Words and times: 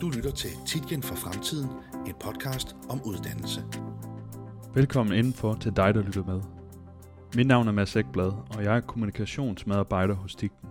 Du 0.00 0.10
lytter 0.10 0.30
til 0.30 0.50
Titjen 0.66 1.02
for 1.02 1.14
Fremtiden, 1.14 1.70
en 2.06 2.14
podcast 2.20 2.76
om 2.88 3.00
uddannelse. 3.04 3.64
Velkommen 4.74 5.18
indenfor 5.18 5.54
til 5.54 5.76
dig, 5.76 5.94
der 5.94 6.02
lytter 6.02 6.24
med. 6.24 6.40
Mit 7.36 7.46
navn 7.46 7.68
er 7.68 7.72
Mads 7.72 7.96
Ekblad, 7.96 8.32
og 8.56 8.64
jeg 8.64 8.76
er 8.76 8.80
kommunikationsmedarbejder 8.80 10.14
hos 10.14 10.34
Tikten. 10.34 10.68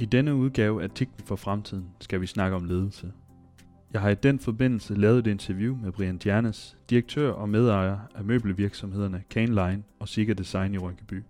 I 0.00 0.04
denne 0.04 0.34
udgave 0.34 0.82
af 0.82 0.90
Tikten 0.90 1.26
for 1.26 1.36
Fremtiden 1.36 1.88
skal 2.00 2.20
vi 2.20 2.26
snakke 2.26 2.56
om 2.56 2.64
ledelse. 2.64 3.12
Jeg 3.92 4.00
har 4.00 4.10
i 4.10 4.14
den 4.14 4.38
forbindelse 4.38 4.94
lavet 4.94 5.18
et 5.18 5.30
interview 5.30 5.76
med 5.76 5.92
Brian 5.92 6.18
Djernes, 6.18 6.76
direktør 6.90 7.32
og 7.32 7.48
medejer 7.48 7.98
af 8.14 8.24
møbelvirksomhederne 8.24 9.22
Cane 9.30 9.54
Line 9.54 9.82
og 9.98 10.08
Sika 10.08 10.32
Design 10.32 10.74
i 10.74 10.78
Rynkeby. 10.78 11.22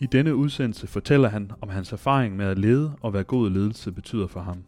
I 0.00 0.06
denne 0.06 0.36
udsendelse 0.36 0.86
fortæller 0.86 1.28
han 1.28 1.50
om 1.60 1.68
hans 1.68 1.92
erfaring 1.92 2.36
med 2.36 2.46
at 2.46 2.58
lede 2.58 2.96
og 3.00 3.10
hvad 3.10 3.24
god 3.24 3.50
ledelse 3.50 3.92
betyder 3.92 4.26
for 4.26 4.40
ham. 4.40 4.64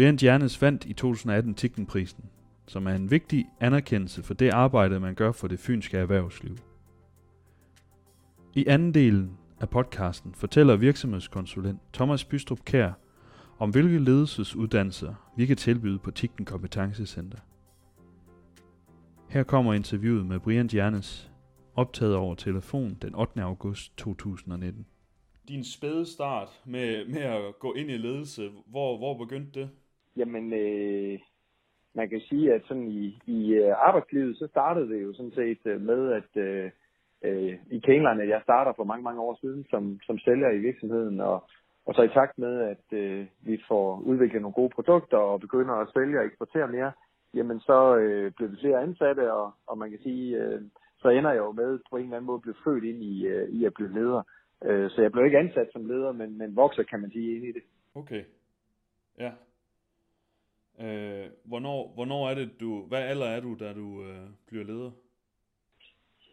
Brian 0.00 0.16
Djernes 0.16 0.62
vandt 0.62 0.84
i 0.84 0.92
2018 0.92 1.54
Tikkenprisen, 1.54 2.24
som 2.66 2.86
er 2.86 2.94
en 2.94 3.10
vigtig 3.10 3.46
anerkendelse 3.60 4.22
for 4.22 4.34
det 4.34 4.50
arbejde, 4.50 5.00
man 5.00 5.14
gør 5.14 5.32
for 5.32 5.48
det 5.48 5.58
fynske 5.58 5.98
erhvervsliv. 5.98 6.56
I 8.54 8.66
anden 8.66 8.94
delen 8.94 9.38
af 9.60 9.70
podcasten 9.70 10.34
fortæller 10.34 10.76
virksomhedskonsulent 10.76 11.80
Thomas 11.92 12.24
Bystrup 12.24 12.64
Kær 12.64 12.92
om 13.58 13.70
hvilke 13.70 13.98
ledelsesuddannelser 13.98 15.32
vi 15.36 15.46
kan 15.46 15.56
tilbyde 15.56 15.98
på 15.98 16.10
Tikten 16.10 16.44
Kompetencecenter. 16.44 17.38
Her 19.28 19.42
kommer 19.42 19.74
interviewet 19.74 20.26
med 20.26 20.40
Brian 20.40 20.70
Jernes, 20.74 21.30
optaget 21.74 22.14
over 22.14 22.34
telefon 22.34 22.98
den 23.02 23.14
8. 23.14 23.42
august 23.42 23.96
2019. 23.96 24.86
Din 25.48 25.64
spæde 25.64 26.06
start 26.06 26.48
med, 26.64 27.08
med 27.08 27.22
at 27.22 27.58
gå 27.58 27.72
ind 27.72 27.90
i 27.90 27.96
ledelse, 27.96 28.50
hvor, 28.66 28.98
hvor 28.98 29.18
begyndte 29.18 29.60
det? 29.60 29.70
Jamen, 30.20 30.52
øh, 30.52 31.18
man 31.94 32.08
kan 32.08 32.20
sige, 32.20 32.54
at 32.54 32.62
sådan 32.68 32.88
i, 32.88 33.18
i 33.26 33.54
øh, 33.54 33.72
arbejdslivet, 33.88 34.36
så 34.36 34.46
startede 34.46 34.88
det 34.88 35.02
jo 35.02 35.12
sådan 35.12 35.32
set 35.40 35.62
øh, 35.64 35.80
med, 35.80 36.12
at 36.12 36.42
øh, 36.42 36.70
øh, 37.24 37.58
i 37.70 37.78
Kaneland, 37.78 38.22
at 38.22 38.28
jeg 38.28 38.40
starter 38.42 38.72
for 38.76 38.84
mange, 38.84 39.02
mange 39.02 39.20
år 39.20 39.38
siden 39.40 39.66
som, 39.70 40.00
som 40.06 40.18
sælger 40.18 40.50
i 40.50 40.58
virksomheden, 40.58 41.20
og, 41.20 41.44
og 41.86 41.94
så 41.94 42.02
i 42.02 42.08
takt 42.08 42.38
med, 42.38 42.60
at 42.60 42.98
øh, 42.98 43.26
vi 43.40 43.62
får 43.68 44.00
udviklet 44.00 44.42
nogle 44.42 44.54
gode 44.54 44.74
produkter 44.74 45.16
og 45.16 45.40
begynder 45.40 45.74
at 45.74 45.88
sælge 45.94 46.18
og 46.18 46.24
eksportere 46.24 46.68
mere, 46.68 46.92
jamen 47.34 47.60
så 47.60 47.96
øh, 47.96 48.32
bliver 48.32 48.50
vi 48.50 48.56
flere 48.60 48.82
ansatte, 48.82 49.32
og, 49.32 49.52
og 49.66 49.78
man 49.78 49.90
kan 49.90 49.98
sige, 50.02 50.36
øh, 50.36 50.60
så 50.98 51.08
ender 51.08 51.30
jeg 51.30 51.38
jo 51.38 51.52
med 51.52 51.78
på 51.90 51.96
en 51.96 52.04
eller 52.04 52.16
anden 52.16 52.26
måde 52.26 52.40
at 52.40 52.42
blive 52.42 52.62
født 52.64 52.84
ind 52.84 53.02
i, 53.02 53.26
øh, 53.26 53.48
i 53.48 53.64
at 53.64 53.74
blive 53.74 53.92
leder. 53.92 54.22
Øh, 54.64 54.90
så 54.90 55.02
jeg 55.02 55.12
blev 55.12 55.24
ikke 55.24 55.38
ansat 55.38 55.68
som 55.72 55.86
leder, 55.86 56.12
men, 56.12 56.38
men 56.38 56.56
vokser, 56.56 56.82
kan 56.82 57.00
man 57.00 57.10
sige, 57.10 57.36
ind 57.36 57.44
i 57.44 57.52
det. 57.52 57.62
Okay. 57.94 58.24
Ja. 59.18 59.30
Øh, 60.84 61.26
hvornår, 61.44 61.92
hvornår 61.94 62.28
er 62.30 62.34
det, 62.34 62.50
du, 62.60 62.82
hvad 62.88 63.02
alder 63.02 63.26
er 63.26 63.40
du, 63.40 63.56
da 63.60 63.72
du 63.72 64.02
øh, 64.02 64.26
bliver 64.48 64.64
leder? 64.64 64.90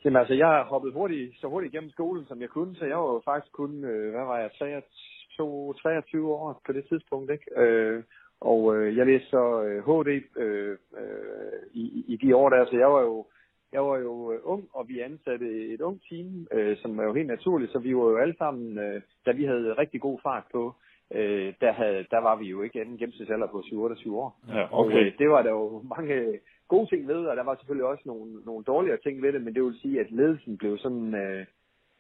Jamen 0.06 0.20
altså, 0.20 0.34
jeg 0.34 0.48
har 0.48 0.64
hoppet 0.64 0.94
hurtigt, 0.94 1.36
så 1.42 1.48
hurtigt 1.48 1.74
igennem 1.74 1.90
skolen, 1.90 2.26
som 2.26 2.42
jeg 2.42 2.50
kunne, 2.50 2.76
så 2.76 2.86
jeg 2.86 2.98
var 2.98 3.14
jo 3.14 3.22
faktisk 3.26 3.52
kun, 3.54 3.84
øh, 3.84 4.12
hvad 4.12 4.26
var 4.26 4.40
jeg, 4.40 4.52
23, 4.58 5.74
23 5.74 6.34
år 6.34 6.62
på 6.66 6.72
det 6.74 6.86
tidspunkt, 6.90 7.32
ikke? 7.32 7.62
Øh, 7.62 8.04
og 8.42 8.76
øh, 8.76 8.98
jeg 8.98 9.06
læste 9.06 9.30
så 9.30 9.64
øh, 9.64 9.84
HD 9.86 10.10
øh, 10.38 10.78
øh, 10.98 11.62
i, 11.74 12.06
i 12.08 12.16
de 12.18 12.36
år 12.36 12.50
der, 12.50 12.66
så 12.66 12.78
jeg 12.78 12.92
var 12.92 13.02
jo, 13.02 13.26
jeg 13.72 13.84
var 13.86 13.98
jo 13.98 14.34
øh, 14.34 14.40
ung, 14.44 14.68
og 14.74 14.90
vi 14.90 15.00
ansatte 15.00 15.74
et 15.74 15.82
ung 15.82 16.02
team, 16.10 16.48
øh, 16.52 16.78
som 16.78 16.98
var 16.98 17.04
jo 17.04 17.14
helt 17.14 17.28
naturligt, 17.28 17.72
så 17.72 17.80
vi 17.80 17.96
var 17.96 18.04
jo 18.04 18.18
alle 18.18 18.36
sammen, 18.38 18.78
øh, 18.78 19.02
da 19.26 19.32
vi 19.32 19.46
havde 19.46 19.74
rigtig 19.74 20.02
god 20.02 20.20
fart 20.24 20.44
på, 20.52 20.76
øh, 21.12 21.54
der, 21.62 21.72
havde, 21.72 22.06
der 22.12 22.18
var 22.18 22.36
vi 22.36 22.46
jo 22.46 22.62
ikke 22.62 22.82
anden 22.82 22.98
gennemsnitsalder 22.98 23.48
på 23.48 23.64
28 23.74 24.18
år. 24.18 24.40
Ja, 24.48 24.64
okay. 24.72 24.96
Og 24.96 25.06
øh, 25.06 25.18
det 25.20 25.30
var 25.30 25.42
der 25.42 25.52
jo 25.52 25.84
mange 25.98 26.40
gode 26.68 26.88
ting 26.90 27.08
ved, 27.08 27.26
og 27.26 27.38
der 27.38 27.44
var 27.44 27.56
selvfølgelig 27.56 27.88
også 27.88 28.04
nogle, 28.06 28.32
nogle 28.46 28.64
dårligere 28.64 28.98
ting 28.98 29.22
ved 29.22 29.34
det, 29.34 29.42
men 29.42 29.56
det 29.56 29.64
vil 29.64 29.80
sige, 29.82 30.00
at 30.00 30.12
ledelsen 30.12 30.58
blev 30.58 30.78
sådan 30.78 31.16
øh, 31.16 31.46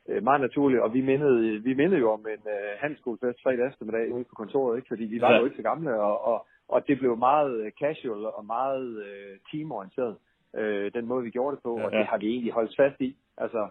øh 0.09 0.23
meget 0.23 0.41
naturlig, 0.41 0.81
og 0.81 0.94
vi 0.94 1.01
mindede, 1.01 1.63
vi 1.63 1.73
mindede 1.73 2.00
jo 2.00 2.12
om 2.12 2.19
en 2.19 2.44
øh, 2.56 2.72
handelsskolefest 2.79 3.44
fredag 3.44 3.67
eftermiddag 3.67 4.13
ude 4.13 4.23
på 4.23 4.35
kontoret, 4.35 4.78
ikke? 4.78 4.88
fordi 4.88 5.03
vi 5.03 5.22
var 5.22 5.31
Ja. 5.31 5.40
jo 5.40 5.46
ikke 5.46 5.57
så 5.57 5.63
gamle, 5.63 6.00
og, 6.00 6.25
og, 6.25 6.47
og 6.67 6.88
det 6.88 7.00
blev 7.00 7.17
meget 7.17 7.62
øh, 7.62 7.72
casual 7.72 8.25
og 8.25 8.46
meget 8.46 9.03
øh, 9.06 9.38
teamorienteret, 9.51 10.16
øh, 10.56 10.91
den 10.94 11.06
måde 11.06 11.23
vi 11.23 11.29
gjorde 11.29 11.56
det 11.56 11.63
på, 11.63 11.78
Ja, 11.78 11.85
og 11.85 11.91
ja. 11.91 11.97
det 11.97 12.06
har 12.06 12.17
vi 12.17 12.28
egentlig 12.28 12.53
holdt 12.53 12.75
fast 12.78 13.01
i. 13.01 13.16
Altså, 13.38 13.67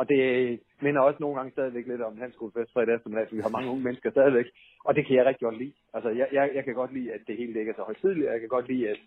og 0.00 0.08
det 0.08 0.22
minder 0.84 1.00
også 1.00 1.20
nogle 1.20 1.36
gange 1.36 1.52
stadigvæk 1.52 1.86
lidt 1.86 2.02
om 2.02 2.12
en 2.12 2.18
handelsskolefest 2.18 2.72
fredag 2.72 2.94
eftermiddag, 2.94 3.28
for 3.28 3.36
vi 3.36 3.42
har 3.46 3.56
mange 3.56 3.70
unge 3.70 3.84
mennesker 3.84 4.10
stadigvæk, 4.10 4.46
og 4.86 4.94
det 4.96 5.06
kan 5.06 5.16
jeg 5.16 5.24
rigtig 5.26 5.44
godt 5.48 5.58
lide. 5.58 5.72
Altså, 5.94 6.10
jeg, 6.20 6.28
jeg, 6.32 6.50
jeg 6.54 6.64
kan 6.64 6.74
godt 6.74 6.92
lide, 6.96 7.12
at 7.12 7.20
det 7.26 7.36
hele 7.36 7.58
ikke 7.60 7.70
er 7.70 7.78
så 7.78 7.82
højtidligt, 7.82 8.26
og 8.28 8.32
jeg 8.32 8.40
kan 8.40 8.48
godt 8.56 8.68
lide, 8.72 8.88
at, 8.88 9.00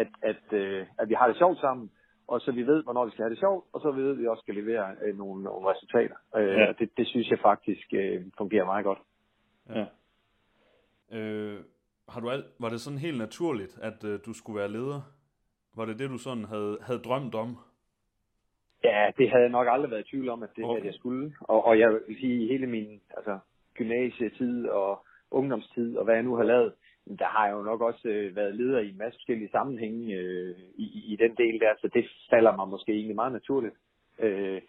at, 0.00 0.10
at, 0.30 0.44
øh, 0.60 0.86
at 0.98 1.08
vi 1.08 1.14
har 1.14 1.26
det 1.28 1.36
sjovt 1.36 1.58
sammen, 1.58 1.90
og 2.28 2.40
så 2.40 2.52
vi 2.52 2.62
ved, 2.66 2.82
hvornår 2.84 3.04
vi 3.04 3.10
skal 3.10 3.22
have 3.22 3.30
det 3.30 3.38
sjovt, 3.38 3.64
og 3.72 3.80
så 3.80 3.90
ved 3.90 4.12
vi 4.14 4.26
også 4.26 4.40
skal 4.40 4.54
levere 4.54 4.86
øh, 5.04 5.18
nogle, 5.18 5.42
nogle 5.42 5.70
resultater. 5.72 6.16
Øh, 6.36 6.54
Ja. 6.60 6.72
det, 6.78 6.88
det 6.96 7.06
synes 7.06 7.30
jeg 7.30 7.38
faktisk 7.42 7.86
øh, 7.92 8.24
fungerer 8.38 8.64
meget 8.64 8.84
godt. 8.84 8.98
Ja. 9.76 9.84
Øh, 11.18 11.58
har 12.08 12.20
du 12.20 12.30
al, 12.30 12.44
var 12.60 12.68
det 12.68 12.80
sådan 12.80 12.98
helt 12.98 13.18
naturligt, 13.18 13.78
at 13.82 14.04
øh, 14.04 14.20
du 14.26 14.32
skulle 14.32 14.58
være 14.60 14.72
leder? 14.72 15.00
Var 15.76 15.84
det 15.84 15.98
det, 15.98 16.10
du 16.10 16.18
sådan 16.18 16.44
havde, 16.44 16.78
havde 16.80 17.00
drømt 17.00 17.34
om? 17.34 17.58
Ja, 18.84 19.10
det 19.18 19.30
havde 19.30 19.42
jeg 19.42 19.50
nok 19.50 19.66
aldrig 19.70 19.90
været 19.90 20.06
i 20.06 20.10
tvivl 20.10 20.28
om, 20.28 20.42
at 20.42 20.48
det 20.56 20.64
Okay. 20.64 20.80
at 20.80 20.86
jeg 20.86 20.94
skulle. 20.94 21.34
Og, 21.40 21.64
og 21.64 21.78
jeg 21.78 21.90
vil 21.92 22.16
sige, 22.20 22.48
hele 22.48 22.66
min 22.66 23.00
altså, 23.16 23.38
gymnasietid 23.74 24.68
og 24.68 25.06
ungdomstid, 25.30 25.96
og 25.96 26.04
hvad 26.04 26.14
jeg 26.14 26.22
nu 26.22 26.34
har 26.36 26.44
lavet, 26.44 26.72
der 27.18 27.24
har 27.24 27.46
jeg 27.46 27.54
jo 27.56 27.62
nok 27.62 27.80
også 27.80 28.08
øh, 28.08 28.36
været 28.36 28.54
leder 28.54 28.78
i 28.80 28.88
en 28.88 28.98
masse 28.98 29.18
forskellige 29.18 29.50
sammenhænge 29.50 30.14
øh, 30.16 30.54
i, 30.74 30.82
i- 30.98 31.12
i 31.12 31.16
den 31.16 31.34
del 31.36 31.60
der, 31.60 31.72
så 31.80 31.88
det 31.94 32.04
falder 32.30 32.56
mig 32.56 32.68
måske 32.68 32.92
egentlig 32.92 33.14
meget 33.14 33.32
naturligt. 33.32 33.74
Øh, 34.18 34.60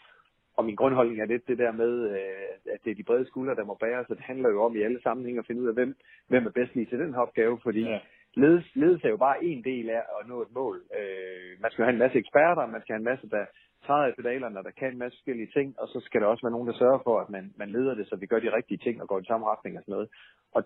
og 0.57 0.65
min 0.65 0.75
grundholdning 0.75 1.21
er 1.21 1.25
lidt 1.25 1.47
det 1.47 1.57
der 1.57 1.71
med, 1.71 2.09
øh, 2.09 2.73
at 2.73 2.79
det 2.85 2.91
er 2.91 2.95
de 2.95 3.03
brede 3.03 3.25
skuldre, 3.27 3.55
der 3.55 3.65
må 3.65 3.73
bære, 3.79 4.05
så 4.07 4.13
det 4.13 4.23
handler 4.23 4.49
jo 4.49 4.63
om 4.63 4.75
i 4.75 4.81
alle 4.81 5.01
sammenhænge 5.01 5.39
at 5.39 5.45
finde 5.47 5.61
ud 5.61 5.67
af, 5.67 5.73
hvem, 5.73 5.95
hvem 6.27 6.45
er 6.45 6.49
bedst 6.51 6.75
lige 6.75 6.85
til 6.85 6.99
den 6.99 7.13
her 7.13 7.21
opgave, 7.21 7.59
fordi 7.63 7.81
Ja. 7.83 7.99
ledelse, 8.35 8.69
ledelse 8.75 9.05
er 9.07 9.11
jo 9.11 9.17
bare 9.17 9.43
en 9.43 9.63
del 9.63 9.89
af 9.89 10.01
at 10.21 10.27
nå 10.27 10.41
et 10.41 10.51
mål. 10.51 10.81
Øh, 10.99 11.61
man 11.61 11.71
skal 11.71 11.81
jo 11.81 11.85
have 11.85 11.93
en 11.93 11.99
masse 11.99 12.17
eksperter, 12.17 12.65
man 12.65 12.81
skal 12.81 12.93
have 12.93 12.99
en 12.99 13.11
masse, 13.11 13.29
der 13.29 13.45
træder 13.89 14.07
i 14.07 14.17
pedalerne, 14.19 14.59
og 14.59 14.63
der 14.65 14.71
kan 14.79 14.91
en 14.91 14.97
masse 15.03 15.17
forskellige 15.17 15.51
ting, 15.57 15.67
og 15.79 15.87
så 15.87 15.99
skal 16.05 16.21
der 16.21 16.27
også 16.27 16.43
være 16.45 16.55
nogen, 16.55 16.67
der 16.67 16.77
sørger 16.77 16.99
for, 17.03 17.19
at 17.19 17.29
man, 17.29 17.53
man 17.61 17.69
leder 17.69 17.93
det, 17.95 18.05
så 18.09 18.15
vi 18.15 18.25
gør 18.25 18.39
de 18.39 18.55
rigtige 18.57 18.77
ting 18.85 19.01
og 19.01 19.07
går 19.07 19.19
i 19.19 19.25
samme 19.25 19.45
retning 19.51 19.77
og 19.77 19.83
sådan 19.83 19.93
noget. 19.93 20.09
Og 20.55 20.61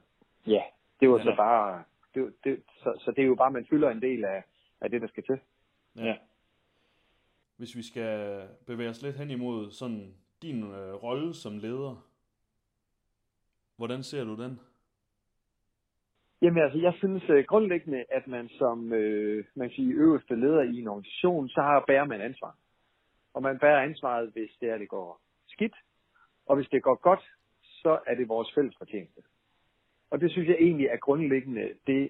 ja, 0.47 0.63
det 0.99 1.09
var 1.09 1.17
Ja. 1.17 1.23
så 1.23 1.33
bare, 1.37 1.83
det, 2.15 2.33
det, 2.43 2.63
så, 2.83 2.89
så 3.03 3.11
det 3.11 3.21
er 3.23 3.27
jo 3.27 3.35
bare, 3.35 3.51
at 3.51 3.53
man 3.59 3.67
fylder 3.69 3.89
en 3.89 4.01
del 4.01 4.25
af, 4.25 4.43
af 4.81 4.89
det, 4.89 5.01
der 5.01 5.07
skal 5.07 5.23
til. 5.23 5.39
Ja. 5.95 6.15
Hvis 7.57 7.75
vi 7.75 7.83
skal 7.83 8.41
bevæge 8.67 8.89
os 8.89 9.01
lidt 9.03 9.15
hen 9.15 9.31
imod 9.31 9.71
sådan 9.71 10.13
din 10.41 10.63
øh, 10.63 10.93
rolle 11.03 11.33
som 11.33 11.57
leder, 11.57 12.07
hvordan 13.77 14.03
ser 14.03 14.23
du 14.23 14.43
den? 14.43 14.59
Jamen 16.41 16.63
altså, 16.63 16.79
jeg 16.79 16.93
synes 16.97 17.29
uh, 17.29 17.39
grundlæggende, 17.47 18.05
at 18.09 18.27
man 18.27 18.49
som 18.49 18.79
uh, 18.79 19.37
man 19.55 19.69
kan 19.69 19.75
sige, 19.75 19.93
øverste 19.93 20.35
leder 20.35 20.61
i 20.61 20.79
en 20.79 20.87
organisation, 20.87 21.49
så 21.49 21.61
har 21.61 21.83
bærer 21.87 22.05
man 22.05 22.21
ansvar. 22.21 22.55
Og 23.33 23.41
man 23.41 23.59
bærer 23.59 23.81
ansvaret, 23.81 24.29
hvis 24.33 24.51
det 24.61 24.69
er, 24.69 24.77
det 24.77 24.89
går 24.89 25.19
skidt. 25.47 25.75
Og 26.45 26.55
hvis 26.55 26.69
det 26.69 26.83
går 26.83 26.95
godt, 26.95 27.23
så 27.61 27.99
er 28.07 28.15
det 28.15 28.29
vores 28.29 28.53
fælles 28.55 28.75
fortjeneste. 28.77 29.21
Og 30.11 30.21
det 30.21 30.31
synes 30.31 30.47
jeg 30.47 30.57
egentlig 30.59 30.87
er 30.87 30.97
grundlæggende 30.97 31.73
det, 31.87 32.09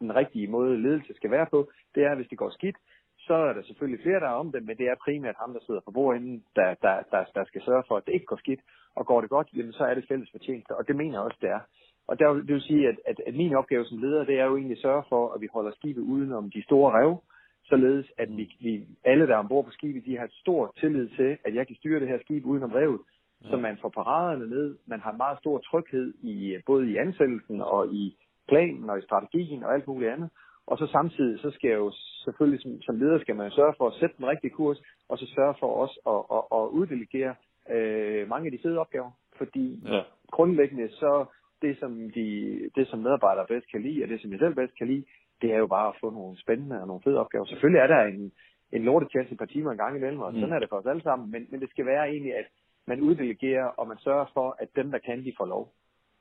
den 0.00 0.16
rigtige 0.16 0.48
måde 0.48 0.82
ledelse 0.82 1.14
skal 1.14 1.30
være 1.30 1.46
på. 1.46 1.70
Det 1.94 2.02
er, 2.04 2.14
hvis 2.14 2.28
det 2.28 2.38
går 2.38 2.50
skidt, 2.50 2.76
så 3.18 3.34
er 3.34 3.52
der 3.52 3.62
selvfølgelig 3.62 4.02
flere, 4.02 4.20
der 4.20 4.26
er 4.26 4.40
om 4.42 4.52
det, 4.52 4.62
men 4.66 4.76
det 4.78 4.86
er 4.86 5.04
primært 5.04 5.36
ham, 5.38 5.52
der 5.52 5.60
sidder 5.66 5.80
på 5.80 5.90
bordenden, 5.90 6.44
der, 6.56 6.74
der, 6.74 7.02
der, 7.10 7.24
der 7.34 7.44
skal 7.44 7.62
sørge 7.64 7.84
for, 7.88 7.96
at 7.96 8.06
det 8.06 8.12
ikke 8.12 8.26
går 8.26 8.36
skidt. 8.36 8.60
Og 8.94 9.06
går 9.06 9.20
det 9.20 9.30
godt, 9.30 9.48
jamen 9.56 9.72
så 9.72 9.84
er 9.84 9.94
det 9.94 10.08
fælles 10.08 10.30
fortjeneste. 10.30 10.76
Og 10.76 10.88
det 10.88 10.96
mener 10.96 11.12
jeg 11.12 11.20
også, 11.20 11.38
det 11.40 11.50
er. 11.50 11.60
Og 12.06 12.18
der, 12.18 12.32
det 12.32 12.54
vil 12.54 12.60
sige, 12.60 12.88
at, 12.88 12.96
at, 13.06 13.20
at 13.26 13.34
min 13.34 13.54
opgave 13.54 13.84
som 13.84 13.98
leder, 13.98 14.24
det 14.24 14.40
er 14.40 14.44
jo 14.44 14.56
egentlig 14.56 14.76
at 14.76 14.82
sørge 14.82 15.02
for, 15.08 15.32
at 15.32 15.40
vi 15.40 15.48
holder 15.52 15.72
skibet 15.72 16.02
udenom 16.02 16.50
de 16.50 16.62
store 16.62 16.92
rev, 16.98 17.22
således 17.68 18.06
at 18.18 18.36
vi, 18.36 18.56
vi 18.60 18.86
alle, 19.04 19.26
der 19.26 19.34
er 19.34 19.38
ombord 19.38 19.64
på 19.64 19.70
skibet, 19.70 20.04
de 20.04 20.16
har 20.18 20.24
et 20.24 20.32
stor 20.32 20.74
tillid 20.80 21.08
til, 21.08 21.38
at 21.44 21.54
jeg 21.54 21.66
kan 21.66 21.76
styre 21.76 22.00
det 22.00 22.08
her 22.08 22.18
skib 22.24 22.44
udenom 22.46 22.72
revet, 22.72 23.00
så 23.42 23.56
man 23.56 23.78
får 23.82 23.88
paraderne 23.88 24.46
ned. 24.50 24.76
Man 24.86 25.00
har 25.00 25.12
meget 25.12 25.38
stor 25.38 25.58
tryghed 25.58 26.14
i 26.22 26.56
både 26.66 26.90
i 26.90 26.96
ansættelsen 26.96 27.60
og 27.60 27.92
i 27.92 28.16
planen 28.48 28.90
og 28.90 28.98
i 28.98 29.02
strategien 29.02 29.62
og 29.64 29.74
alt 29.74 29.86
muligt 29.86 30.10
andet. 30.10 30.30
Og 30.66 30.78
så 30.78 30.86
samtidig, 30.86 31.40
så 31.40 31.50
skal 31.50 31.68
jeg 31.68 31.76
jo 31.76 31.92
selvfølgelig 32.24 32.62
som, 32.62 32.82
som 32.82 32.96
leder, 32.98 33.18
skal 33.20 33.36
man 33.36 33.50
sørge 33.50 33.74
for 33.78 33.86
at 33.86 33.94
sætte 34.00 34.14
den 34.18 34.26
rigtige 34.26 34.50
kurs, 34.50 34.78
og 35.08 35.18
så 35.18 35.26
sørge 35.34 35.54
for 35.60 35.66
også 35.66 35.96
at, 36.14 36.20
at, 36.36 36.42
at 36.58 36.64
uddelegere 36.78 37.34
øh, 37.74 38.28
mange 38.28 38.46
af 38.46 38.52
de 38.52 38.58
fede 38.62 38.78
opgaver. 38.78 39.10
Fordi 39.38 39.82
Ja. 39.86 40.02
grundlæggende 40.30 40.88
så 40.90 41.24
det 41.62 41.78
som, 41.80 42.10
de, 42.14 42.28
det, 42.76 42.88
som 42.88 42.98
medarbejdere 42.98 43.46
bedst 43.46 43.70
kan 43.70 43.82
lide, 43.82 44.02
og 44.02 44.08
det, 44.08 44.20
som 44.20 44.30
jeg 44.32 44.38
selv 44.38 44.54
bedst 44.54 44.78
kan 44.78 44.86
lide, 44.86 45.04
det 45.42 45.52
er 45.52 45.58
jo 45.58 45.66
bare 45.66 45.88
at 45.88 45.94
få 46.00 46.10
nogle 46.10 46.40
spændende 46.40 46.80
og 46.80 46.86
nogle 46.86 47.02
fede 47.04 47.20
opgaver. 47.20 47.44
Selvfølgelig 47.44 47.80
er 47.80 47.86
der 47.86 48.02
en, 48.02 48.32
en 48.72 48.82
lortetjans 48.84 49.32
et 49.32 49.38
par 49.38 49.46
timer 49.54 49.70
en 49.70 49.78
gang 49.78 49.96
imellem, 49.96 50.20
og 50.20 50.32
Mm. 50.34 50.40
sådan 50.40 50.54
er 50.54 50.58
det 50.58 50.68
for 50.68 50.76
os 50.76 50.86
alle 50.86 51.02
sammen, 51.02 51.30
men, 51.30 51.46
men 51.50 51.60
det 51.60 51.70
skal 51.70 51.86
være 51.86 52.08
egentlig, 52.08 52.34
at 52.36 52.46
man 52.86 53.00
uddelegerer, 53.00 53.64
og 53.64 53.88
man 53.88 53.98
sørger 53.98 54.26
for, 54.34 54.56
at 54.58 54.68
dem, 54.76 54.90
der 54.90 54.98
kan, 54.98 55.24
de 55.24 55.32
får 55.38 55.46
lov. 55.46 55.72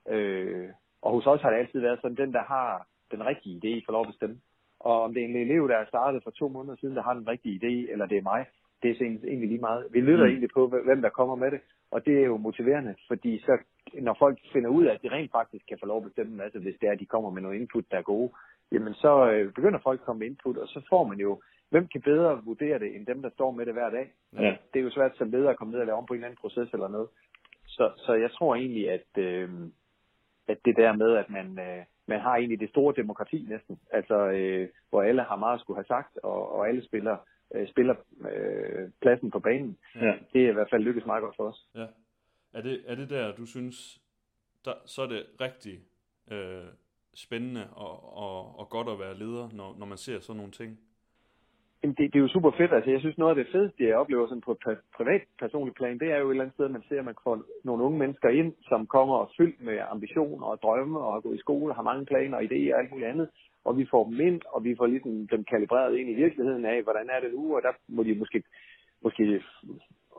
Øh, 0.10 0.70
og 1.02 1.12
hos 1.12 1.28
os 1.28 1.42
har 1.42 1.50
det 1.52 1.58
altid 1.58 1.80
været 1.80 2.00
sådan, 2.02 2.18
den 2.18 2.34
der 2.34 2.44
har 2.44 2.88
den 3.12 3.26
rigtige 3.26 3.56
idé, 3.60 3.86
får 3.86 3.92
lov 3.94 4.02
at 4.02 4.08
bestemme. 4.14 4.38
Og 4.80 5.02
om 5.02 5.14
det 5.14 5.22
er 5.22 5.28
en 5.28 5.36
elev, 5.36 5.68
der 5.68 5.78
er 5.78 5.86
startet 5.86 6.24
for 6.24 6.32
to 6.32 6.48
måneder 6.48 6.76
siden, 6.76 6.96
der 6.96 7.02
har 7.02 7.14
den 7.14 7.28
rigtige 7.28 7.60
idé, 7.60 7.92
eller 7.92 8.06
det 8.06 8.18
er 8.18 8.22
mig, 8.22 8.46
det 8.84 8.90
er 8.92 8.96
egentlig 9.06 9.50
lige 9.50 9.60
meget. 9.60 9.88
Vi 9.92 10.00
lytter 10.02 10.26
mm. 10.26 10.30
egentlig 10.30 10.50
på, 10.54 10.68
hvem 10.68 11.02
der 11.02 11.10
kommer 11.10 11.36
med 11.36 11.52
det, 11.52 11.60
og 11.92 12.06
det 12.06 12.20
er 12.20 12.26
jo 12.26 12.38
motiverende, 12.38 12.96
fordi 13.08 13.40
så, 13.40 13.58
når 13.94 14.16
folk 14.20 14.40
finder 14.54 14.70
ud 14.70 14.86
af, 14.86 14.94
at 14.94 15.02
de 15.04 15.10
rent 15.10 15.32
faktisk 15.32 15.66
kan 15.70 15.78
få 15.80 15.86
lov 15.86 15.98
at 15.98 16.04
bestemme, 16.04 16.44
altså 16.44 16.60
hvis 16.60 16.76
det 16.82 16.88
er, 16.88 16.92
at 16.92 17.00
de 17.00 17.06
kommer 17.06 17.30
med 17.30 17.42
noget 17.42 17.56
input, 17.60 17.92
der 17.92 17.98
er 17.98 18.02
gode, 18.02 18.32
jamen 18.72 18.94
så 18.94 19.32
øh, 19.32 19.54
begynder 19.54 19.80
folk 19.84 20.00
at 20.00 20.06
komme 20.06 20.20
med 20.20 20.28
input, 20.28 20.58
og 20.58 20.68
så 20.68 20.82
får 20.90 21.04
man 21.08 21.20
jo, 21.20 21.42
hvem 21.70 21.88
kan 21.88 22.02
bedre 22.02 22.42
vurdere 22.46 22.80
det, 22.80 22.96
end 22.96 23.06
dem, 23.06 23.22
der 23.22 23.30
står 23.30 23.52
med 23.52 23.66
det 23.66 23.74
hver 23.74 23.90
dag. 23.90 24.14
Ja. 24.34 24.56
Det 24.74 24.80
er 24.80 24.84
jo 24.84 24.92
svært 24.92 25.18
som 25.18 25.32
leder 25.32 25.50
at 25.50 25.58
komme 25.58 25.72
ned 25.72 25.80
og 25.80 25.86
lave 25.86 25.98
om 25.98 26.06
på 26.06 26.14
en 26.14 26.18
eller 26.18 26.28
anden 26.28 26.42
proces 26.42 26.70
eller 26.74 26.88
noget. 26.88 27.10
Så, 27.68 27.92
så 27.98 28.14
jeg 28.14 28.32
tror 28.32 28.56
egentlig, 28.56 28.90
at, 28.92 29.18
øh, 29.18 29.50
at 30.48 30.58
det 30.66 30.76
der 30.78 30.94
med, 30.94 31.16
at 31.16 31.30
man, 31.30 31.60
øh, 31.60 31.84
man 32.08 32.20
har 32.20 32.36
egentlig 32.36 32.60
det 32.60 32.70
store 32.70 32.94
demokrati 32.96 33.46
næsten, 33.50 33.80
altså 33.92 34.16
øh, 34.16 34.70
hvor 34.90 35.02
alle 35.02 35.24
har 35.24 35.36
meget 35.36 35.56
at 35.56 35.62
skulle 35.62 35.78
have 35.78 35.86
sagt, 35.86 36.18
og, 36.24 36.52
og 36.52 36.68
alle 36.68 36.86
spiller 36.86 37.18
øh, 37.56 37.68
spiller 37.68 37.96
øh, 38.32 38.90
pladsen 39.02 39.32
på 39.32 39.40
banen. 39.40 39.78
Ja. 39.96 40.14
Det 40.34 40.46
er 40.46 40.50
i 40.50 40.54
hvert 40.54 40.70
fald 40.70 40.84
lykkes 40.84 41.06
meget 41.06 41.22
godt 41.22 41.36
for 41.36 41.48
os. 41.48 41.70
Ja. 41.76 41.86
Er 42.54 42.62
det, 42.62 42.84
er 42.88 42.96
det 42.96 43.10
der, 43.10 43.36
du 43.36 43.46
synes, 43.46 44.00
der, 44.66 44.74
så 44.86 45.02
er 45.02 45.08
det 45.08 45.26
rigtig 45.42 45.80
øh, 46.32 46.68
spændende 47.16 47.68
og, 47.72 48.18
og, 48.18 48.60
og 48.60 48.70
godt 48.70 48.88
at 48.90 49.00
være 49.00 49.18
leder, 49.18 49.50
når, 49.54 49.76
når 49.80 49.86
man 49.86 49.98
ser 49.98 50.20
sådan 50.20 50.38
nogle 50.38 50.52
ting? 50.52 50.80
Jamen, 51.84 51.96
det, 51.98 52.14
det 52.14 52.20
er 52.20 52.24
jo 52.24 52.36
super 52.36 52.52
fedt. 52.58 52.74
Altså, 52.74 52.92
jeg 52.92 53.00
synes, 53.00 53.18
noget 53.18 53.38
af 53.38 53.44
det 53.44 53.52
fedeste, 53.52 53.88
jeg 53.88 53.96
oplever 53.96 54.28
sådan 54.28 54.42
på 54.42 54.52
et 54.52 54.80
privat 54.98 55.22
personligt 55.40 55.78
plan, 55.78 56.00
det 56.00 56.12
er 56.12 56.18
jo 56.18 56.28
et 56.28 56.32
eller 56.32 56.44
andet 56.44 56.56
sted, 56.56 56.66
at 56.66 56.72
man 56.72 56.84
ser, 56.90 57.00
at 57.00 57.06
man 57.06 57.24
får 57.24 57.44
nogle 57.64 57.84
unge 57.84 58.00
mennesker 58.00 58.30
ind, 58.30 58.54
som 58.70 58.88
kommer 58.88 59.16
og 59.16 59.32
fyldt 59.38 59.62
med 59.62 59.78
ambitioner 59.90 60.46
og 60.46 60.62
drømme 60.62 61.00
og 61.00 61.14
har 61.14 61.20
gået 61.20 61.36
i 61.36 61.46
skole, 61.46 61.74
har 61.74 61.82
mange 61.82 62.06
planer 62.06 62.38
og 62.38 62.44
idéer 62.44 62.74
og 62.74 62.80
alt 62.80 62.92
muligt 62.92 63.10
andet 63.10 63.28
og 63.68 63.78
vi 63.78 63.86
får 63.92 64.04
dem 64.10 64.20
ind, 64.28 64.42
og 64.54 64.64
vi 64.64 64.76
får 64.78 64.88
ligesom 64.88 65.28
dem 65.28 65.44
kalibreret 65.44 65.98
ind 66.00 66.10
i 66.10 66.20
virkeligheden 66.24 66.66
af, 66.66 66.84
hvordan 66.84 67.10
er 67.16 67.20
det 67.20 67.32
nu, 67.34 67.56
og 67.56 67.62
der 67.62 67.74
må 67.88 68.04
de 68.04 68.16
måske, 68.16 68.44
måske 69.04 69.24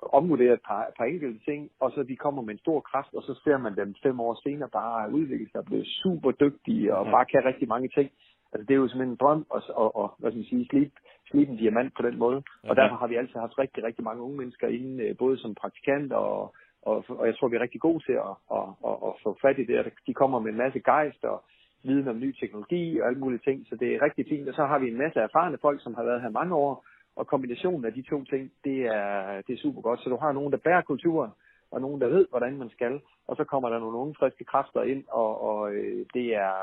omvurdere 0.02 0.54
et 0.54 0.64
par, 0.68 0.82
et 0.86 0.94
par 0.98 1.04
enkelte 1.04 1.40
ting, 1.44 1.70
og 1.80 1.90
så 1.90 2.02
de 2.02 2.16
kommer 2.16 2.42
med 2.42 2.54
en 2.54 2.58
stor 2.58 2.80
kraft, 2.80 3.14
og 3.14 3.22
så 3.22 3.40
ser 3.44 3.58
man 3.58 3.76
dem 3.76 3.94
fem 4.02 4.20
år 4.20 4.34
senere 4.42 4.68
bare 4.68 5.12
udvikle 5.12 5.48
sig 5.50 5.58
og 5.60 5.64
blive 5.64 5.84
super 5.84 6.30
dygtige, 6.30 6.96
og 6.96 7.04
bare 7.04 7.24
kan 7.24 7.44
rigtig 7.44 7.68
mange 7.68 7.88
ting. 7.88 8.10
Altså 8.52 8.66
det 8.66 8.74
er 8.74 8.82
jo 8.82 8.88
simpelthen 8.88 9.12
en 9.12 9.22
drøm 9.22 9.46
at, 9.54 9.62
og, 9.70 9.96
og, 9.96 10.14
hvad 10.18 10.30
skal 10.30 10.38
man 10.38 10.44
sige, 10.44 10.66
slibe, 10.70 10.90
slibe 11.30 11.50
en 11.50 11.56
diamant 11.56 11.92
på 11.96 12.02
den 12.02 12.18
måde. 12.18 12.42
Og 12.68 12.76
derfor 12.76 12.96
har 12.96 13.06
vi 13.06 13.16
altid 13.16 13.38
haft 13.40 13.58
rigtig, 13.58 13.84
rigtig 13.84 14.04
mange 14.04 14.22
unge 14.22 14.36
mennesker 14.36 14.68
inde, 14.68 15.04
øh, 15.04 15.16
både 15.16 15.38
som 15.38 15.54
praktikant 15.54 16.12
og, 16.12 16.54
og, 16.82 17.04
og 17.08 17.26
jeg 17.26 17.36
tror, 17.36 17.48
vi 17.48 17.56
er 17.56 17.60
rigtig 17.60 17.80
gode 17.80 18.04
til 18.04 18.12
at, 18.12 18.34
at, 18.58 18.68
at, 18.88 18.96
at 19.06 19.12
få 19.22 19.38
fat 19.42 19.58
i 19.58 19.64
det. 19.64 19.92
De 20.06 20.14
kommer 20.14 20.38
med 20.38 20.50
en 20.52 20.62
masse 20.64 20.80
gejst, 20.80 21.24
og 21.24 21.42
viden 21.82 22.08
om 22.08 22.20
ny 22.20 22.34
teknologi 22.40 23.00
og 23.00 23.06
alle 23.06 23.18
mulige 23.18 23.44
ting, 23.44 23.66
så 23.68 23.76
det 23.76 23.88
er 23.94 24.02
rigtig 24.02 24.26
fint. 24.28 24.48
Og 24.48 24.54
så 24.54 24.64
har 24.64 24.78
vi 24.78 24.88
en 24.88 24.98
masse 24.98 25.20
erfarne 25.20 25.58
folk, 25.60 25.82
som 25.82 25.94
har 25.94 26.04
været 26.04 26.22
her 26.22 26.30
mange 26.30 26.54
år, 26.54 26.84
og 27.18 27.26
kombinationen 27.26 27.84
af 27.84 27.92
de 27.92 28.02
to 28.02 28.24
ting, 28.24 28.52
det 28.64 28.78
er, 28.98 29.42
det 29.46 29.52
er 29.54 29.62
super 29.64 29.80
godt. 29.80 30.00
Så 30.00 30.10
du 30.10 30.16
har 30.16 30.32
nogen, 30.32 30.52
der 30.52 30.64
bærer 30.66 30.82
kulturen, 30.82 31.30
og 31.70 31.80
nogen, 31.80 32.00
der 32.00 32.08
ved, 32.08 32.26
hvordan 32.30 32.58
man 32.58 32.70
skal, 32.70 33.00
og 33.26 33.36
så 33.36 33.44
kommer 33.44 33.68
der 33.68 33.78
nogle 33.78 33.98
unge, 33.98 34.14
friske 34.18 34.44
kræfter 34.44 34.82
ind, 34.82 35.04
og, 35.08 35.40
og 35.48 35.72
øh, 35.72 36.06
det 36.14 36.34
er, 36.34 36.54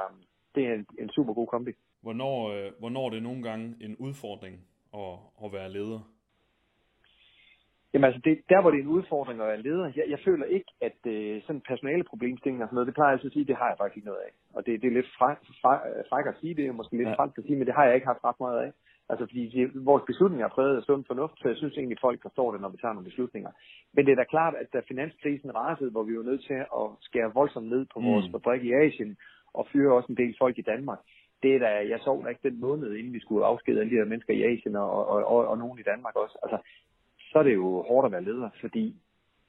det 0.55 0.67
er 0.67 0.73
en, 0.73 0.85
en 0.99 1.09
super 1.09 1.33
god 1.33 1.47
kombi. 1.47 1.71
Hvornår, 2.01 2.51
øh, 2.53 2.71
hvornår 2.79 3.05
er 3.05 3.09
det 3.09 3.23
nogle 3.23 3.43
gange 3.43 3.75
en 3.81 3.95
udfordring 3.95 4.55
at, 4.93 5.13
at 5.43 5.53
være 5.53 5.71
leder? 5.71 5.99
Jamen 7.93 8.05
altså, 8.05 8.21
det, 8.23 8.41
der 8.49 8.61
hvor 8.61 8.71
det 8.71 8.79
er 8.79 8.83
en 8.83 8.95
udfordring 8.97 9.41
at 9.41 9.47
være 9.47 9.61
leder, 9.61 9.91
jeg, 9.95 10.05
jeg 10.09 10.19
føler 10.25 10.45
ikke, 10.45 10.71
at 10.81 10.99
øh, 11.05 11.41
sådan 11.41 11.61
personale 11.61 12.03
problemstillinger 12.03 12.65
og 12.65 12.69
sådan 12.69 12.75
noget, 12.75 12.87
det 12.87 12.95
plejer 12.95 13.09
jeg 13.09 13.13
altid 13.13 13.29
at 13.29 13.33
sige, 13.33 13.45
det 13.45 13.55
har 13.55 13.67
jeg 13.67 13.77
faktisk 13.77 13.97
ikke 13.97 14.11
noget 14.11 14.23
af. 14.27 14.31
Og 14.55 14.65
det, 14.65 14.81
det 14.81 14.87
er 14.87 14.97
lidt 14.99 15.11
fræk 16.09 16.25
at 16.27 16.35
sige, 16.41 16.55
det 16.55 16.65
er 16.65 16.71
måske 16.71 16.97
lidt 16.97 17.09
ja. 17.09 17.15
fransk 17.15 17.37
at 17.37 17.43
sige, 17.43 17.57
men 17.57 17.67
det 17.67 17.75
har 17.75 17.85
jeg 17.85 17.95
ikke 17.95 18.07
haft 18.07 18.23
ret 18.23 18.39
meget 18.39 18.59
af. 18.65 18.71
Altså 19.09 19.25
fordi 19.25 19.43
de, 19.55 19.71
vores 19.89 20.03
beslutninger 20.07 20.45
er 20.45 20.55
præget 20.57 20.77
af 20.77 20.83
sund 20.83 21.03
fornuft, 21.07 21.37
så 21.37 21.47
jeg 21.47 21.57
synes 21.57 21.77
egentlig, 21.77 21.97
folk 22.01 22.21
forstår 22.21 22.51
det, 22.51 22.61
når 22.61 22.69
vi 22.69 22.77
tager 22.77 22.93
nogle 22.93 23.09
beslutninger. 23.09 23.51
Men 23.93 24.05
det 24.05 24.11
er 24.11 24.15
da 24.15 24.23
klart, 24.23 24.55
at 24.55 24.67
da 24.73 24.79
finanskrisen 24.87 25.55
rasede, 25.55 25.91
hvor 25.91 26.03
vi 26.03 26.17
var 26.17 26.23
nødt 26.23 26.43
til 26.43 26.53
at 26.53 26.87
skære 27.01 27.33
voldsomt 27.33 27.69
ned 27.69 27.85
på 27.93 27.99
vores 27.99 28.25
mm. 28.25 28.31
fabrik 28.31 28.63
i 28.63 28.73
Asien, 28.73 29.17
og 29.53 29.67
fyre 29.71 29.93
også 29.93 30.07
en 30.11 30.17
del 30.17 30.35
folk 30.39 30.57
i 30.57 30.69
Danmark, 30.71 30.99
det 31.43 31.55
er 31.55 31.59
da, 31.59 31.71
jeg 31.91 31.99
sov 32.03 32.23
da 32.23 32.29
ikke 32.29 32.49
den 32.49 32.59
måned, 32.59 32.93
inden 32.93 33.13
vi 33.13 33.19
skulle 33.19 33.45
afskede 33.45 33.79
alle 33.79 33.91
de 33.91 33.95
her 33.95 34.11
mennesker 34.11 34.33
i 34.33 34.43
Asien 34.43 34.75
og, 34.75 35.07
og, 35.07 35.25
og, 35.33 35.47
og 35.47 35.57
nogen 35.57 35.79
i 35.79 35.83
Danmark 35.91 36.15
også. 36.15 36.37
Altså, 36.43 36.57
så 37.31 37.39
er 37.39 37.43
det 37.43 37.53
jo 37.53 37.81
hårdt 37.87 38.05
at 38.05 38.11
være 38.11 38.23
leder, 38.23 38.49
fordi 38.61 38.95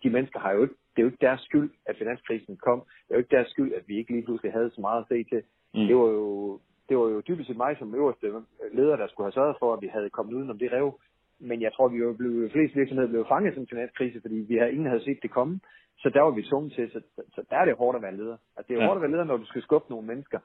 de 0.02 0.10
mennesker 0.10 0.40
har 0.40 0.52
jo 0.52 0.62
ikke, 0.62 0.74
det 0.90 0.98
er 0.98 1.02
jo 1.02 1.08
ikke 1.08 1.26
deres 1.26 1.40
skyld, 1.40 1.70
at 1.86 1.96
finanskrisen 1.98 2.56
kom. 2.56 2.80
Det 2.80 3.10
er 3.10 3.14
jo 3.14 3.18
ikke 3.18 3.36
deres 3.36 3.48
skyld, 3.48 3.72
at 3.74 3.84
vi 3.88 3.98
ikke 3.98 4.12
lige 4.12 4.24
pludselig 4.24 4.52
havde 4.52 4.70
så 4.70 4.80
meget 4.80 5.00
at 5.00 5.08
se 5.08 5.24
til. 5.24 5.42
Mm. 5.74 5.86
Det 5.86 5.96
var 5.96 6.10
jo 6.20 6.60
det 6.88 6.98
var 6.98 7.08
jo 7.14 7.20
dybest 7.28 7.46
set 7.48 7.56
mig 7.56 7.76
som 7.78 7.94
øverste 7.94 8.26
leder, 8.72 8.96
der 8.96 9.06
skulle 9.08 9.26
have 9.26 9.38
sørget 9.38 9.56
for, 9.58 9.72
at 9.74 9.82
vi 9.82 9.86
havde 9.86 10.10
kommet 10.10 10.34
uden 10.34 10.50
om 10.50 10.58
det 10.58 10.72
rev. 10.72 11.00
Men 11.38 11.62
jeg 11.62 11.72
tror, 11.72 11.88
vi 11.88 11.98
jo 11.98 12.12
blev, 12.12 12.50
flest 12.50 12.76
virksomheder 12.76 13.08
blev 13.08 13.26
fanget 13.28 13.54
som 13.54 13.66
finanskrise, 13.66 14.20
fordi 14.20 14.34
vi 14.34 14.56
havde, 14.56 14.72
ingen 14.72 14.86
havde 14.86 15.04
set 15.04 15.18
det 15.22 15.30
komme. 15.30 15.60
Så 15.98 16.10
der 16.14 16.22
var 16.22 16.30
vi 16.30 16.42
tvunget 16.42 16.72
til, 16.72 16.90
så, 16.90 17.00
så 17.34 17.42
der 17.50 17.56
er 17.56 17.64
det 17.64 17.76
hårdt 17.76 17.96
at 17.96 18.02
være 18.02 18.16
leder. 18.16 18.36
Altså, 18.56 18.68
det 18.68 18.76
er 18.76 18.82
ja. 18.82 18.86
hårdt 18.86 18.98
at 18.98 19.02
være 19.02 19.10
leder, 19.10 19.24
når 19.24 19.36
du 19.36 19.46
skal 19.46 19.62
skubbe 19.62 19.90
nogle 19.90 20.06
mennesker, 20.06 20.38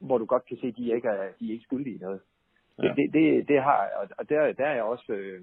hvor 0.00 0.18
du 0.18 0.24
godt 0.24 0.46
kan 0.46 0.56
se, 0.56 0.66
at 0.66 0.76
de 0.76 0.94
ikke 0.94 1.08
er, 1.08 1.28
de 1.40 1.48
er 1.48 1.52
ikke 1.52 1.64
skyldige 1.64 1.96
i 1.96 1.98
noget. 1.98 2.20
Ja. 2.82 2.88
Det, 2.96 3.12
det, 3.12 3.48
det, 3.48 3.62
har, 3.62 3.88
og 4.18 4.28
der, 4.28 4.52
der 4.52 4.66
er 4.66 4.74
jeg 4.74 4.82
også, 4.82 5.12
øh, 5.12 5.40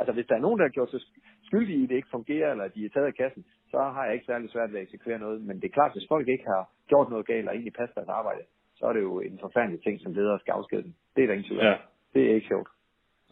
Altså 0.00 0.12
hvis 0.12 0.26
der 0.26 0.36
er 0.36 0.44
nogen, 0.46 0.58
der 0.58 0.64
har 0.64 0.76
gjort 0.76 0.90
sig 0.90 1.00
skyldige 1.48 1.78
i, 1.78 1.82
at 1.84 1.88
det 1.88 1.96
ikke 1.96 2.16
fungerer, 2.16 2.50
eller 2.50 2.68
de 2.68 2.84
er 2.84 2.88
taget 2.88 3.06
af 3.06 3.14
kassen, 3.14 3.44
så 3.70 3.78
har 3.94 4.04
jeg 4.04 4.14
ikke 4.14 4.26
særlig 4.26 4.50
svært 4.50 4.72
ved 4.72 4.80
at 4.80 4.86
eksekvere 4.86 5.18
noget. 5.18 5.40
Men 5.48 5.56
det 5.60 5.66
er 5.66 5.76
klart, 5.78 5.92
hvis 5.92 6.08
folk 6.08 6.28
ikke 6.28 6.46
har 6.54 6.62
gjort 6.88 7.10
noget 7.10 7.26
galt 7.26 7.48
og 7.48 7.54
egentlig 7.54 7.72
passer 7.72 7.94
deres 7.94 8.08
arbejde, 8.08 8.42
så 8.80 8.86
er 8.86 8.92
det 8.92 9.00
jo 9.00 9.20
en 9.20 9.38
forfærdelig 9.38 9.82
ting, 9.82 10.00
som 10.00 10.12
leder 10.12 10.38
skal 10.38 10.52
afskede 10.52 10.82
dem. 10.82 10.94
Det 11.16 11.22
er 11.22 11.26
der 11.26 11.34
ingen 11.34 11.48
tvivl 11.48 11.64
ja. 11.64 11.76
Det 12.14 12.30
er 12.30 12.34
ikke 12.34 12.46
sjovt. 12.46 12.68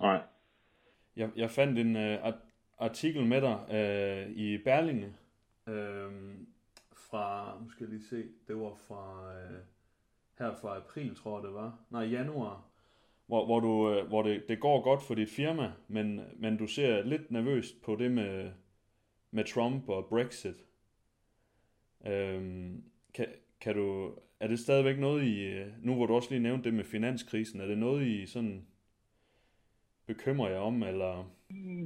Nej. 0.00 0.20
Jeg, 1.16 1.30
jeg 1.36 1.50
fandt 1.50 1.78
en 1.78 1.96
uh, 1.96 2.32
artikel 2.78 3.26
med 3.26 3.40
dig 3.40 3.58
uh, 3.68 4.36
i 4.36 4.58
Berlinge 4.64 5.06
uh, 5.66 6.12
fra, 7.10 7.56
nu 7.62 7.70
skal 7.70 7.84
jeg 7.84 7.90
lige 7.90 8.08
se, 8.08 8.24
det 8.48 8.56
var 8.56 8.74
fra 8.88 9.32
uh, 9.32 9.58
her 10.38 10.54
fra 10.54 10.76
april, 10.76 11.16
tror 11.16 11.38
jeg 11.38 11.46
det 11.46 11.54
var. 11.54 11.78
Nej, 11.90 12.02
januar 12.02 12.68
hvor, 13.28 13.44
hvor, 13.44 13.60
du, 13.60 13.90
øh, 13.90 14.06
hvor 14.06 14.22
det, 14.22 14.48
det 14.48 14.60
går 14.60 14.82
godt 14.82 15.02
for 15.02 15.14
dit 15.14 15.30
firma, 15.30 15.72
men, 15.88 16.20
men 16.36 16.56
du 16.56 16.66
ser 16.66 17.02
lidt 17.02 17.30
nervøst 17.30 17.82
på 17.82 17.96
det 17.96 18.10
med, 18.10 18.52
med 19.30 19.44
Trump 19.44 19.88
og 19.88 20.06
Brexit. 20.06 20.64
Øhm, 22.06 22.84
kan, 23.14 23.26
kan 23.60 23.74
du, 23.74 24.14
er 24.40 24.49
det 24.49 24.58
stadigvæk 24.58 24.99
noget 24.99 25.23
i, 25.25 25.44
øh, 25.46 25.67
nu 25.82 25.94
hvor 25.94 26.06
du 26.06 26.14
også 26.14 26.30
lige 26.30 26.42
nævnte 26.42 26.64
det 26.64 26.75
med 26.75 26.85
finanskrisen, 26.85 27.61
er 27.61 27.66
det 27.66 27.78
noget 27.78 28.07
i 28.07 28.26
sådan 28.26 28.66
bekymrer 30.07 30.49
jer 30.50 30.62
om, 30.71 30.83
eller? 30.83 31.12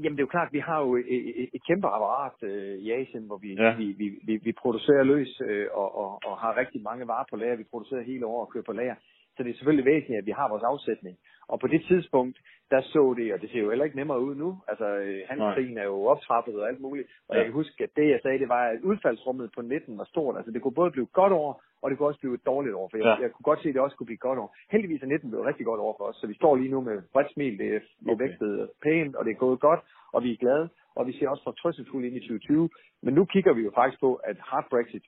Jamen 0.03 0.15
det 0.17 0.23
er 0.23 0.29
jo 0.29 0.37
klart, 0.37 0.53
vi 0.53 0.63
har 0.69 0.79
jo 0.81 0.97
et, 0.97 1.49
et, 1.55 1.63
kæmpe 1.69 1.87
apparat 1.97 2.37
øh, 2.43 2.75
i 2.85 2.91
Asien, 2.91 3.25
hvor 3.27 3.39
vi, 3.45 3.51
ja. 3.55 3.77
vi, 3.77 3.87
vi, 4.01 4.07
vi, 4.29 4.35
vi 4.47 4.53
producerer 4.63 5.03
løs 5.03 5.41
øh, 5.49 5.67
og, 5.73 5.89
og, 6.03 6.21
og 6.29 6.35
har 6.39 6.57
rigtig 6.57 6.83
mange 6.83 7.07
varer 7.07 7.25
på 7.31 7.37
lager. 7.37 7.57
Vi 7.57 7.73
producerer 7.73 8.11
hele 8.11 8.27
år 8.27 8.41
og 8.45 8.51
kører 8.53 8.65
på 8.65 8.73
lager. 8.73 8.95
Så 9.37 9.43
det 9.43 9.51
er 9.51 9.55
selvfølgelig 9.55 9.91
væsentligt, 9.93 10.19
at 10.19 10.27
vi 10.27 10.35
har 10.39 10.49
vores 10.49 10.63
afsætning. 10.73 11.17
Og 11.49 11.61
på 11.61 11.67
det 11.67 11.83
tidspunkt, 11.89 12.37
der 12.71 12.81
så 12.83 13.15
det, 13.19 13.35
og 13.35 13.41
det 13.41 13.51
ser 13.51 13.61
jo 13.61 13.71
heller 13.71 13.85
ikke 13.85 13.97
nemmere 13.97 14.21
ud 14.21 14.35
nu. 14.35 14.51
Altså, 14.69 14.87
øh, 15.05 15.21
handelskrigen 15.29 15.79
er 15.79 15.85
jo 15.85 16.05
optrappet 16.05 16.55
og 16.61 16.69
alt 16.69 16.81
muligt. 16.81 17.09
Og 17.29 17.35
ja. 17.35 17.39
jeg 17.39 17.45
kan 17.47 17.55
huske, 17.61 17.85
at 17.85 17.91
det, 17.97 18.07
jeg 18.11 18.21
sagde, 18.23 18.39
det 18.39 18.49
var, 18.49 18.63
at 18.73 18.81
udfaldsrummet 18.91 19.51
på 19.55 19.63
19 19.63 19.99
var 19.99 20.05
stort. 20.05 20.37
Altså, 20.37 20.51
det 20.53 20.63
kunne 20.63 20.81
både 20.81 20.91
blive 20.91 21.07
godt 21.07 21.33
over, 21.33 21.53
og 21.83 21.91
det 21.91 21.99
kunne 21.99 22.09
også 22.09 22.21
blive 22.21 22.35
et 22.35 22.47
dårligt 22.47 22.75
år. 22.75 22.89
For 22.89 22.97
jeg, 22.97 23.07
ja. 23.07 23.23
jeg 23.23 23.31
kunne 23.33 23.49
godt 23.51 23.63
se, 23.63 23.69
at 23.69 23.75
det 23.75 23.83
også 23.83 23.97
kunne 23.97 24.11
blive 24.11 24.27
godt 24.27 24.39
over. 24.39 24.51
Heldigvis 24.71 25.03
er 25.03 25.07
19 25.07 25.31
blevet 25.31 25.47
rigtig 25.47 25.67
godt 25.67 25.81
over 25.81 25.95
for 25.99 26.05
os. 26.05 26.17
Så 26.17 26.27
vi 26.27 26.35
står 26.35 26.57
lige 26.57 26.71
nu 26.75 26.81
med 26.81 27.03
bredt 27.13 27.33
smil. 27.33 27.59
Det 27.59 27.69
er, 27.77 27.81
okay. 28.09 28.25
vækstet 28.25 28.71
pænt, 28.83 29.17
og 29.17 29.25
det 29.25 29.31
er 29.31 29.45
gået 29.47 29.61
godt, 29.61 29.81
og 30.13 30.23
vi 30.23 30.33
er 30.33 30.37
glade. 30.37 30.69
Og 30.95 31.07
vi 31.07 31.13
ser 31.13 31.29
også 31.29 31.45
fortrøstningsfuldt 31.45 32.07
ind 32.07 32.17
i 32.17 32.21
2020. 32.21 32.71
Men 33.03 33.15
nu 33.15 33.25
kigger 33.25 33.53
vi 33.53 33.63
jo 33.63 33.73
faktisk 33.75 34.01
på, 34.01 34.15
at 34.15 34.37
hard 34.41 34.67
Brexit 34.71 35.05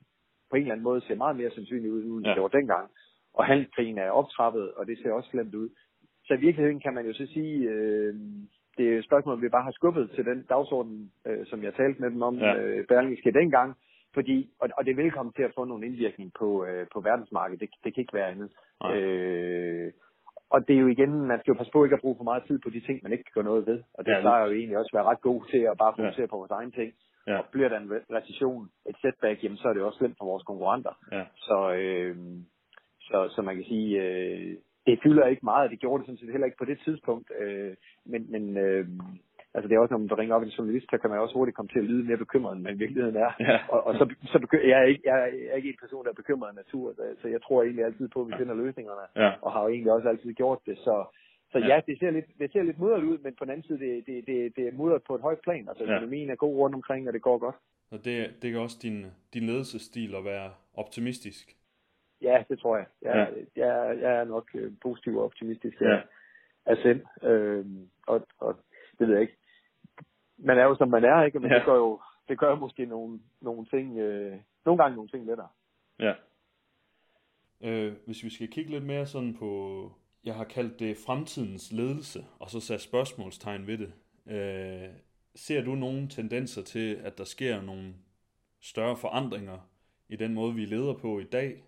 på 0.51 0.57
en 0.57 0.63
eller 0.63 0.73
anden 0.73 0.85
måde 0.85 1.01
ser 1.01 1.15
meget 1.15 1.37
mere 1.37 1.51
sandsynligt 1.51 1.93
ud, 1.95 2.03
end 2.03 2.27
ja. 2.27 2.35
det 2.35 2.43
var 2.43 2.49
dengang 2.49 2.91
og 3.35 3.45
handelskrigen 3.45 3.99
er 3.99 4.11
optrappet, 4.11 4.73
og 4.73 4.87
det 4.87 4.99
ser 4.99 5.13
også 5.13 5.31
slemt 5.31 5.55
ud. 5.55 5.69
Så 6.27 6.35
i 6.35 6.41
virkeligheden 6.47 6.81
kan 6.81 6.95
man 6.95 7.07
jo 7.07 7.13
så 7.13 7.27
sige, 7.27 7.69
øh, 7.71 8.15
det 8.77 8.95
er 8.95 8.99
et 8.99 9.05
spørgsmål, 9.05 9.43
vi 9.43 9.49
bare 9.49 9.63
har 9.63 9.71
skubbet 9.71 10.11
til 10.15 10.25
den 10.25 10.43
dagsorden, 10.49 11.13
øh, 11.27 11.47
som 11.47 11.63
jeg 11.63 11.75
talte 11.75 12.01
med 12.01 12.11
dem 12.11 12.23
om, 12.23 12.39
ja. 12.39 12.55
øh, 12.57 12.87
Berlingske 12.87 13.33
dengang, 13.33 13.77
fordi, 14.15 14.51
og, 14.61 14.69
og 14.79 14.87
det 14.87 14.97
vil 14.97 15.11
komme 15.11 15.33
til 15.33 15.43
at 15.43 15.55
få 15.55 15.65
nogle 15.65 15.87
indvirkning 15.87 16.33
på, 16.39 16.65
øh, 16.65 16.87
på 16.93 17.01
verdensmarkedet, 17.01 17.61
det, 17.61 17.71
det 17.85 17.95
kan 17.95 18.01
ikke 18.01 18.19
være 18.19 18.31
andet. 18.31 18.51
Øh, 18.93 19.93
og 20.51 20.69
det 20.69 20.77
er 20.77 20.81
jo 20.81 20.87
igen, 20.87 21.13
man 21.33 21.39
skal 21.41 21.53
jo 21.53 21.59
passe 21.59 21.73
på 21.73 21.85
ikke 21.85 21.95
at 21.99 22.01
bruge 22.01 22.17
for 22.17 22.25
meget 22.31 22.43
tid 22.47 22.59
på 22.59 22.71
de 22.71 22.81
ting, 22.81 23.01
man 23.03 23.13
ikke 23.13 23.25
kan 23.25 23.35
gøre 23.35 23.51
noget 23.53 23.67
ved. 23.67 23.79
Og 23.95 24.07
det 24.07 24.13
ja, 24.13 24.21
plejer 24.21 24.47
jo 24.47 24.53
egentlig 24.53 24.79
også 24.79 24.93
være 24.95 25.09
ret 25.11 25.21
god 25.21 25.41
til 25.51 25.63
at 25.71 25.79
bare 25.79 25.95
fokusere 25.99 26.29
ja. 26.29 26.33
på 26.33 26.37
vores 26.37 26.51
egen 26.51 26.73
ting. 26.73 26.93
Ja. 27.27 27.39
Og 27.39 27.45
bliver 27.53 27.69
der 27.69 27.79
en 27.79 27.91
recession, 28.17 28.71
et 28.89 28.97
setback, 29.03 29.45
jamen 29.45 29.59
så 29.59 29.69
er 29.69 29.73
det 29.73 29.83
også 29.83 29.99
slemt 29.99 30.19
for 30.19 30.25
vores 30.25 30.43
konkurrenter. 30.43 30.95
Ja. 31.13 31.25
Så, 31.37 31.59
øh, 31.73 32.17
så, 33.01 33.29
så 33.35 33.43
man 33.43 33.55
kan 33.57 33.65
sige, 33.65 34.03
øh, 34.03 34.57
det 34.87 35.01
fylder 35.03 35.27
ikke 35.27 35.45
meget, 35.45 35.71
det 35.71 35.81
gjorde 35.81 35.99
det 36.01 36.07
sådan 36.07 36.19
set 36.19 36.31
heller 36.31 36.47
ikke 36.47 36.63
på 36.63 36.65
det 36.65 36.79
tidspunkt. 36.85 37.33
Øh, 37.41 37.75
men 38.05 38.31
men 38.31 38.57
øh, 38.57 38.89
altså 39.55 39.69
det 39.69 39.75
er 39.75 39.79
også, 39.81 39.95
når 39.95 39.99
man 39.99 40.19
ringer 40.19 40.35
op 40.37 40.43
en 40.43 40.49
journalist, 40.59 40.87
så 40.91 40.99
kan 40.99 41.11
man 41.11 41.19
også 41.19 41.35
hurtigt 41.35 41.57
komme 41.57 41.69
til 41.73 41.79
at 41.79 41.85
lyde 41.85 42.05
mere 42.09 42.17
bekymret, 42.25 42.53
end 42.55 42.63
man 42.63 42.75
i 42.75 42.79
virkeligheden 42.79 43.17
er. 43.17 43.31
Ja. 43.41 43.59
Og, 43.69 43.87
og 43.87 43.95
så, 43.95 44.15
så 44.33 44.39
beky- 44.43 44.69
jeg, 44.69 44.79
er 44.83 44.87
ikke, 44.93 45.03
jeg, 45.11 45.19
er 45.51 45.57
ikke 45.57 45.69
en 45.69 45.77
person, 45.81 46.05
der 46.05 46.11
er 46.11 46.15
bekymret 46.23 46.49
af 46.49 46.55
natur, 46.55 46.93
så, 46.97 47.03
så 47.23 47.29
jeg 47.29 47.43
tror 47.43 47.63
egentlig 47.63 47.85
altid 47.85 48.09
på, 48.09 48.21
at 48.23 48.29
vi 48.29 48.33
finder 48.39 48.55
løsningerne, 48.55 49.07
Ja. 49.25 49.31
og 49.43 49.53
har 49.53 49.63
jo 49.63 49.69
egentlig 49.69 49.93
også 49.93 50.09
altid 50.09 50.33
gjort 50.33 50.59
det. 50.67 50.79
Så, 50.79 51.05
så 51.53 51.59
Ja. 51.59 51.67
ja, 51.67 51.81
det 51.87 51.99
ser 51.99 52.11
lidt, 52.11 52.25
det 52.39 52.53
ser 52.53 52.63
lidt 52.63 52.79
mudret 52.79 53.03
ud, 53.05 53.19
men 53.19 53.35
på 53.39 53.45
den 53.45 53.51
anden 53.53 53.67
side, 53.67 53.79
det, 53.79 54.07
det, 54.07 54.27
det, 54.27 54.57
det 54.57 54.69
er 54.69 54.73
mudret 54.73 55.03
på 55.03 55.15
et 55.15 55.21
højt 55.21 55.41
plan. 55.41 55.69
Altså, 55.69 55.85
Ja. 55.85 55.95
økonomien 55.97 56.31
er 56.31 56.35
god 56.35 56.57
rundt 56.57 56.75
omkring, 56.75 57.07
og 57.09 57.13
det 57.15 57.23
går 57.23 57.39
godt. 57.39 57.57
Og 57.91 58.05
det, 58.05 58.17
det 58.43 58.53
kan 58.53 58.61
også 58.61 58.79
din, 58.83 59.07
din 59.35 59.43
ledelsesstil 59.43 60.15
at 60.15 60.25
være 60.25 60.51
optimistisk. 60.75 61.57
Ja, 62.23 62.45
det 62.49 62.59
tror 62.59 62.77
jeg. 62.77 62.87
Jeg, 63.03 63.29
Ja. 63.57 63.67
jeg, 63.67 63.99
jeg 64.01 64.13
er 64.21 64.25
nok 64.25 64.49
øh, 64.55 64.73
positiv 64.83 65.17
og 65.17 65.25
optimistisk 65.25 65.81
Ja. 65.81 66.01
sind. 66.83 67.01
Øhm, 67.23 67.89
og, 68.07 68.27
og 68.41 68.57
det 68.99 69.07
ved 69.09 69.15
jeg 69.15 69.23
ikke. 69.23 69.37
Man 70.39 70.59
er 70.59 70.65
jo 70.65 70.75
som 70.77 70.89
man 70.89 71.05
er, 71.05 71.23
ikke? 71.23 71.39
Men 71.39 71.51
Ja. 71.51 71.57
det 71.57 71.65
gør 71.65 71.75
jo 71.75 72.01
det 72.29 72.39
gør 72.39 72.55
måske 72.55 72.87
nogle, 72.87 73.21
nogle 73.41 73.67
ting, 73.67 73.99
øh, 73.99 74.37
nogle 74.65 74.83
gange 74.83 74.97
nogle 74.97 75.09
ting 75.11 75.27
lettere. 75.27 75.49
Ja. 75.99 76.13
Øh, 77.61 77.93
hvis 78.07 78.25
vi 78.25 78.31
skal 78.31 78.49
kigge 78.49 78.71
lidt 78.71 78.85
mere 78.85 79.07
sådan 79.07 79.35
på, 79.35 79.93
jeg 80.25 80.35
har 80.35 80.45
kaldt 80.45 80.79
det 80.79 80.97
fremtidens 81.07 81.73
ledelse, 81.73 82.25
og 82.39 82.51
så 82.51 82.61
sat 82.61 82.81
spørgsmålstegn 82.81 83.67
ved 83.67 83.79
det. 83.79 83.93
Øh, 84.27 84.89
ser 85.35 85.65
du 85.65 85.75
nogle 85.75 86.09
tendenser 86.09 86.63
til, 86.63 86.95
at 86.95 87.19
der 87.19 87.25
sker 87.25 87.63
nogle 87.63 87.95
større 88.61 88.97
forandringer 88.97 89.59
i 90.09 90.17
den 90.17 90.35
måde, 90.35 90.55
vi 90.55 90.65
leder 90.65 90.95
på 90.95 91.19
i 91.19 91.25
dag, 91.25 91.65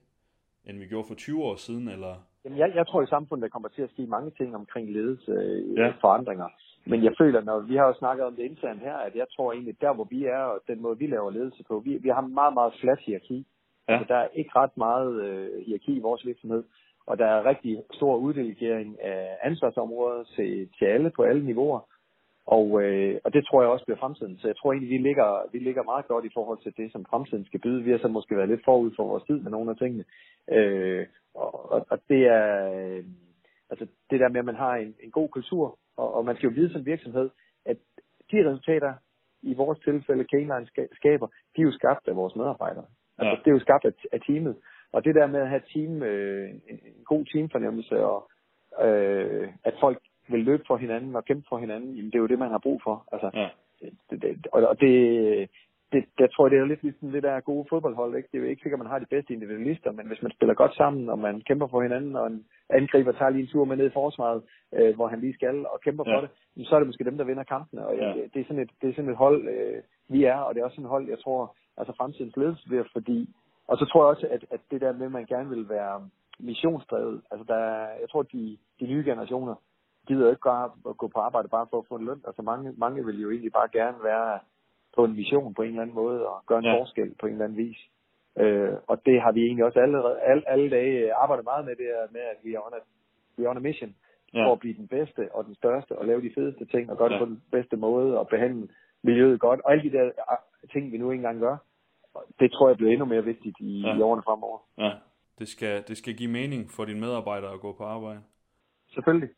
end 0.65 0.79
vi 0.79 0.87
gjorde 0.87 1.09
for 1.09 1.15
20 1.15 1.45
år 1.45 1.57
siden, 1.57 1.89
eller? 1.89 2.27
Jamen, 2.47 2.59
jeg, 2.59 2.73
jeg 2.75 2.87
tror 2.87 3.03
i 3.03 3.07
samfundet, 3.07 3.43
der 3.43 3.49
kommer 3.49 3.69
til 3.69 3.83
at 3.83 3.91
ske 3.91 4.07
mange 4.07 4.31
ting 4.31 4.57
omkring 4.57 4.93
ledelse, 4.93 5.33
Ja. 5.77 5.83
ja. 5.83 5.93
forandringer. 6.01 6.49
Men 6.91 7.05
jeg 7.05 7.13
føler, 7.19 7.41
når 7.41 7.59
vi 7.61 7.77
har 7.77 7.87
jo 7.87 7.95
snakket 7.95 8.27
om 8.27 8.35
det 8.37 8.43
internt 8.43 8.81
her, 8.81 8.97
at 8.97 9.15
jeg 9.15 9.27
tror 9.37 9.53
egentlig, 9.53 9.81
der 9.81 9.93
hvor 9.95 10.05
vi 10.11 10.25
er, 10.25 10.43
og 10.53 10.61
den 10.69 10.83
måde 10.83 10.99
vi 10.99 11.07
laver 11.07 11.31
ledelse 11.31 11.65
på, 11.69 11.79
vi, 11.85 11.97
vi 11.97 12.09
har 12.09 12.21
meget, 12.21 12.55
meget 12.55 12.73
flat 12.81 12.99
hierarki. 13.07 13.47
Ja. 13.89 13.93
Altså, 13.93 14.15
der 14.15 14.19
er 14.21 14.29
ikke 14.35 14.51
ret 14.57 14.77
meget 14.77 15.23
øh, 15.25 15.67
hierarki 15.67 15.97
i 15.97 16.07
vores 16.09 16.27
virksomhed, 16.27 16.65
og 17.07 17.19
der 17.19 17.27
er 17.27 17.45
rigtig 17.45 17.83
stor 17.93 18.17
uddelegering 18.17 19.03
af 19.03 19.39
ansvarsområder 19.43 20.25
til, 20.37 20.69
til 20.79 20.85
alle 20.85 21.11
på 21.11 21.23
alle 21.23 21.45
niveauer. 21.45 21.81
Og, 22.47 22.83
øh, 22.83 23.21
og 23.25 23.33
det 23.33 23.47
tror 23.47 23.63
jeg 23.63 23.71
også 23.71 23.85
bliver 23.85 23.99
fremtiden. 23.99 24.39
Så 24.39 24.47
jeg 24.49 24.57
tror 24.57 24.73
egentlig, 24.73 24.91
vi 24.91 24.99
ligger, 25.09 25.29
vi 25.53 25.59
ligger 25.59 25.83
meget 25.83 26.07
godt 26.09 26.25
i 26.25 26.35
forhold 26.35 26.59
til 26.63 26.73
det, 26.77 26.93
som 26.93 27.07
fremtiden 27.11 27.45
skal 27.45 27.61
byde. 27.61 27.83
Vi 27.85 27.91
har 27.91 27.99
så 27.99 28.09
måske 28.09 28.37
været 28.37 28.49
lidt 28.49 28.65
forud 28.65 28.91
for 28.97 29.05
vores 29.09 29.25
tid 29.25 29.39
med 29.41 29.51
nogle 29.51 29.71
af 29.71 29.77
tingene. 29.77 30.05
Øh, 30.53 31.07
og, 31.37 31.73
og, 31.73 31.87
og 31.91 31.99
det 32.09 32.27
er 32.27 32.47
øh, 32.75 33.05
altså 33.71 33.87
det 34.11 34.21
der 34.21 34.29
med, 34.29 34.39
at 34.39 34.45
man 34.45 34.55
har 34.65 34.75
en, 34.77 34.95
en 35.03 35.11
god 35.11 35.29
kultur, 35.29 35.79
og, 35.97 36.15
og 36.15 36.25
man 36.25 36.37
skal 36.37 36.47
jo 36.49 36.55
vide 36.55 36.73
som 36.73 36.87
virksomhed, 36.87 37.31
at 37.65 37.77
de 38.33 38.51
resultater, 38.51 38.95
i 39.43 39.55
vores 39.55 39.79
tilfælde 39.79 40.25
K-Line 40.25 40.69
ska- 40.73 40.95
skaber, 40.97 41.27
de 41.27 41.61
er 41.61 41.63
jo 41.63 41.73
skabt 41.73 42.09
af 42.09 42.17
vores 42.17 42.37
medarbejdere. 42.37 42.85
Altså, 43.19 43.31
Ja. 43.31 43.37
det 43.45 43.47
er 43.47 43.53
jo 43.55 43.61
skabt 43.61 43.85
af, 43.85 43.93
af 44.13 44.21
teamet. 44.21 44.57
Og 44.93 45.05
det 45.05 45.15
der 45.15 45.27
med 45.27 45.41
at 45.41 45.49
have 45.49 45.63
team, 45.75 46.03
øh, 46.03 46.51
en, 46.69 46.81
god 47.05 47.25
teamfornemmelse, 47.25 48.05
og 48.05 48.31
øh, 48.81 49.49
at 49.65 49.75
folk 49.81 49.99
vil 50.29 50.41
løbe 50.45 50.65
for 50.67 50.77
hinanden 50.77 51.17
og 51.17 51.25
kæmpe 51.25 51.47
for 51.49 51.59
hinanden, 51.59 51.95
jamen, 51.95 52.11
det 52.11 52.15
er 52.15 52.19
jo 52.19 52.27
det, 52.27 52.39
man 52.39 52.51
har 52.51 52.59
brug 52.59 52.81
for. 52.85 53.05
Altså, 53.13 53.31
Ja. 53.35 53.49
det, 54.11 54.23
det, 54.23 54.47
og 54.53 54.81
det, 54.81 55.51
det, 55.93 56.05
jeg 56.19 56.29
tror, 56.33 56.49
det 56.49 56.59
er 56.59 56.65
lidt 56.65 56.83
ligesom 56.83 57.11
det 57.13 57.23
der 57.23 57.41
gode 57.41 57.67
fodboldhold. 57.71 58.17
Ikke? 58.17 58.29
Det 58.33 58.39
er 58.39 58.43
jo 58.43 58.49
ikke 58.49 58.63
sikkert, 58.63 58.79
at 58.81 58.85
man 58.85 58.91
har 58.93 58.99
de 58.99 59.07
bedste 59.15 59.33
individualister, 59.33 59.93
men 59.93 60.07
hvis 60.07 60.23
man 60.23 60.33
spiller 60.33 60.55
godt 60.55 60.75
sammen, 60.77 61.09
og 61.09 61.19
man 61.19 61.41
kæmper 61.41 61.67
for 61.67 61.83
hinanden, 61.83 62.17
og 62.17 62.27
en 62.27 62.45
angriber 62.71 63.13
tager 63.13 63.31
lige 63.31 63.43
en 63.43 63.49
tur 63.49 63.65
med 63.65 63.77
ned 63.77 63.87
i 63.87 63.99
forsvaret, 64.01 64.43
øh, 64.75 64.95
hvor 64.95 65.07
han 65.09 65.21
lige 65.21 65.35
skal, 65.35 65.67
og 65.67 65.81
kæmper 65.81 66.05
Ja. 66.07 66.17
for 66.17 66.21
det, 66.21 66.31
så 66.69 66.75
er 66.75 66.79
det 66.81 66.89
måske 66.89 67.05
dem, 67.05 67.17
der 67.19 67.25
vinder 67.25 67.45
kampene. 67.45 67.87
Og 67.87 67.97
Ja. 67.97 68.09
ja. 68.09 68.23
det, 68.35 68.41
er 68.41 68.45
sådan 68.45 68.63
et, 68.63 68.71
det 68.83 68.91
er 68.91 68.95
sådan 68.95 69.11
et 69.11 69.17
hold, 69.17 69.49
øh, 69.49 69.83
vi 70.09 70.25
er, 70.25 70.37
og 70.37 70.55
det 70.55 70.61
er 70.61 70.65
også 70.65 70.75
sådan 70.75 70.85
et 70.85 70.91
hold, 70.97 71.09
jeg 71.09 71.19
tror, 71.19 71.57
altså 71.77 71.93
fremtidens 71.97 72.37
ledelse 72.37 72.69
bliver, 72.69 72.85
fordi... 72.93 73.35
Og 73.69 73.79
så 73.79 73.85
tror 73.85 74.01
jeg 74.03 74.09
også, 74.15 74.27
at, 74.31 74.45
at 74.51 74.61
det 74.71 74.81
der 74.81 74.93
med, 74.93 75.07
at 75.07 75.13
man 75.13 75.27
gerne 75.27 75.49
vil 75.49 75.69
være 75.69 76.09
missionsdrevet, 76.39 77.23
altså 77.31 77.45
der, 77.49 77.55
er- 77.57 77.99
jeg 78.03 78.09
tror, 78.11 78.23
de, 78.23 78.59
de 78.81 78.87
nye 78.87 79.05
generationer, 79.05 79.55
gider 80.09 80.25
jo 80.25 80.31
ikke 80.31 80.49
bare 80.53 80.71
at 80.91 80.97
gå 80.97 81.07
på 81.09 81.19
arbejde 81.21 81.49
bare 81.49 81.67
for 81.71 81.79
at 81.79 81.87
få 81.89 81.95
en 81.97 82.05
løn. 82.05 82.21
Altså 82.27 82.43
mange, 82.43 82.75
mange 82.77 83.05
vil 83.07 83.21
jo 83.23 83.31
egentlig 83.31 83.53
bare 83.53 83.69
gerne 83.73 83.97
være 84.03 84.39
på 84.97 85.05
en 85.05 85.17
mission 85.17 85.55
på 85.55 85.63
en 85.63 85.69
eller 85.69 85.83
anden 85.83 85.95
måde 85.95 86.29
og 86.29 86.43
gøre 86.47 86.59
en 86.59 86.65
Ja. 86.65 86.81
forskel 86.81 87.15
på 87.21 87.27
en 87.27 87.33
eller 87.33 87.45
anden 87.45 87.59
vis. 87.59 87.77
Øh, 88.39 88.73
og 88.87 89.07
det 89.07 89.21
har 89.21 89.33
vi 89.33 89.41
egentlig 89.43 89.65
også 89.65 89.79
allerede, 89.81 90.21
alle, 90.21 90.49
alle 90.49 90.71
dage 90.71 91.15
arbejdet 91.15 91.45
meget 91.45 91.65
med, 91.65 91.77
det 91.77 91.89
med, 92.13 92.21
at 92.21 92.37
vi 92.45 92.55
er 92.55 92.61
on 92.67 92.73
a, 92.75 92.81
we 93.39 93.45
are 93.45 93.51
on 93.51 93.57
a 93.57 93.61
mission 93.61 93.95
Ja. 94.35 94.47
for 94.47 94.53
at 94.53 94.59
blive 94.59 94.75
den 94.75 94.89
bedste 94.89 95.35
og 95.35 95.45
den 95.45 95.55
største 95.55 95.99
og 95.99 96.07
lave 96.07 96.23
de 96.23 96.31
fedeste 96.35 96.65
ting 96.65 96.91
og 96.91 96.97
gøre 96.99 97.09
Ja. 97.09 97.15
det 97.15 97.21
på 97.21 97.27
den 97.27 97.43
bedste 97.51 97.77
måde 97.77 98.19
og 98.19 98.29
behandle 98.29 98.69
miljøet 99.03 99.41
godt. 99.41 99.61
Og 99.61 99.73
alle 99.73 99.91
de 99.91 99.97
der 99.99 100.11
ting, 100.73 100.93
vi 100.93 100.99
nu 100.99 101.11
engang 101.11 101.41
gør, 101.41 101.57
det 102.41 102.53
tror 102.53 102.69
jeg 102.69 102.77
bliver 102.77 102.93
endnu 102.93 103.07
mere 103.07 103.25
vigtigt 103.25 103.57
i, 103.61 103.81
ja. 103.81 103.97
i 103.97 104.01
årene 104.01 104.23
fremover. 104.23 104.59
Ja. 104.79 104.93
Det 105.39 105.49
skal, 105.49 105.85
det 105.89 105.97
skal 105.97 106.15
give 106.15 106.31
mening 106.33 106.71
for 106.71 106.85
dine 106.85 107.01
medarbejdere 107.01 107.53
at 107.53 107.61
gå 107.61 107.73
på 107.73 107.85
arbejde. 107.85 108.21
Selvfølgelig. 108.95 109.29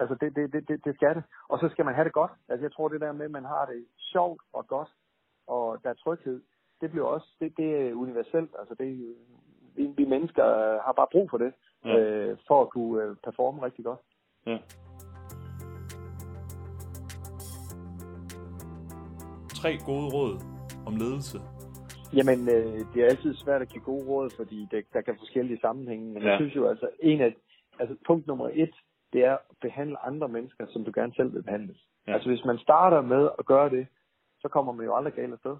Altså, 0.00 0.14
det, 0.20 0.36
det, 0.36 0.52
det, 0.52 0.68
det, 0.68 0.84
det 0.84 0.94
skal 0.94 1.14
det. 1.14 1.22
Og 1.48 1.58
så 1.58 1.68
skal 1.68 1.84
man 1.84 1.94
have 1.94 2.04
det 2.04 2.12
godt. 2.12 2.30
Altså, 2.48 2.64
jeg 2.64 2.72
tror, 2.72 2.88
det 2.88 3.00
der 3.00 3.12
med, 3.12 3.24
at 3.24 3.30
man 3.30 3.44
har 3.44 3.66
det 3.66 3.84
sjovt 3.98 4.42
og 4.52 4.66
godt, 4.66 4.88
og 5.46 5.78
der 5.84 5.90
er 5.90 5.94
tryghed, 5.94 6.40
det 6.80 6.90
bliver 6.90 7.06
også, 7.06 7.26
det, 7.40 7.56
det 7.56 7.76
er 7.88 7.94
universelt. 7.94 8.50
Altså, 8.58 8.74
det, 8.78 9.14
vi, 9.76 9.86
vi 9.96 10.04
mennesker 10.04 10.44
har 10.84 10.92
bare 10.92 11.06
brug 11.12 11.30
for 11.30 11.38
det, 11.38 11.52
Ja. 11.84 11.98
øh, 11.98 12.36
for 12.48 12.62
at 12.62 12.70
kunne 12.70 13.02
øh, 13.04 13.16
performe 13.24 13.62
rigtig 13.62 13.84
godt. 13.84 14.00
Ja. 14.46 14.58
Tre 19.54 19.78
gode 19.86 20.06
råd 20.16 20.34
om 20.86 20.96
ledelse. 20.96 21.38
Jamen, 22.16 22.48
øh, 22.48 22.78
det 22.94 23.02
er 23.02 23.06
altid 23.08 23.34
svært 23.34 23.62
at 23.62 23.68
give 23.68 23.82
gode 23.84 24.06
råd, 24.08 24.30
fordi 24.36 24.68
det, 24.70 24.84
der 24.92 25.00
kan 25.00 25.14
forskellige 25.18 25.60
sammenhænge. 25.60 26.12
Men 26.12 26.22
Ja. 26.22 26.28
jeg 26.28 26.36
synes 26.38 26.56
jo, 26.56 26.68
altså, 26.68 26.88
en 27.00 27.20
af, 27.20 27.34
altså, 27.78 27.96
punkt 28.06 28.26
nummer 28.26 28.50
et, 28.52 28.74
det 29.12 29.24
er 29.24 29.32
at 29.32 29.38
behandle 29.60 30.06
andre 30.06 30.28
mennesker, 30.28 30.66
som 30.68 30.84
du 30.84 30.90
gerne 30.94 31.12
selv 31.14 31.34
vil 31.34 31.42
behandles. 31.42 31.86
Ja. 32.06 32.12
Altså, 32.14 32.28
hvis 32.28 32.44
man 32.44 32.58
starter 32.58 33.00
med 33.00 33.28
at 33.38 33.46
gøre 33.46 33.70
det, 33.70 33.86
så 34.42 34.48
kommer 34.48 34.72
man 34.72 34.86
jo 34.86 34.94
aldrig 34.94 35.14
galt 35.14 35.32
afsted. 35.32 35.56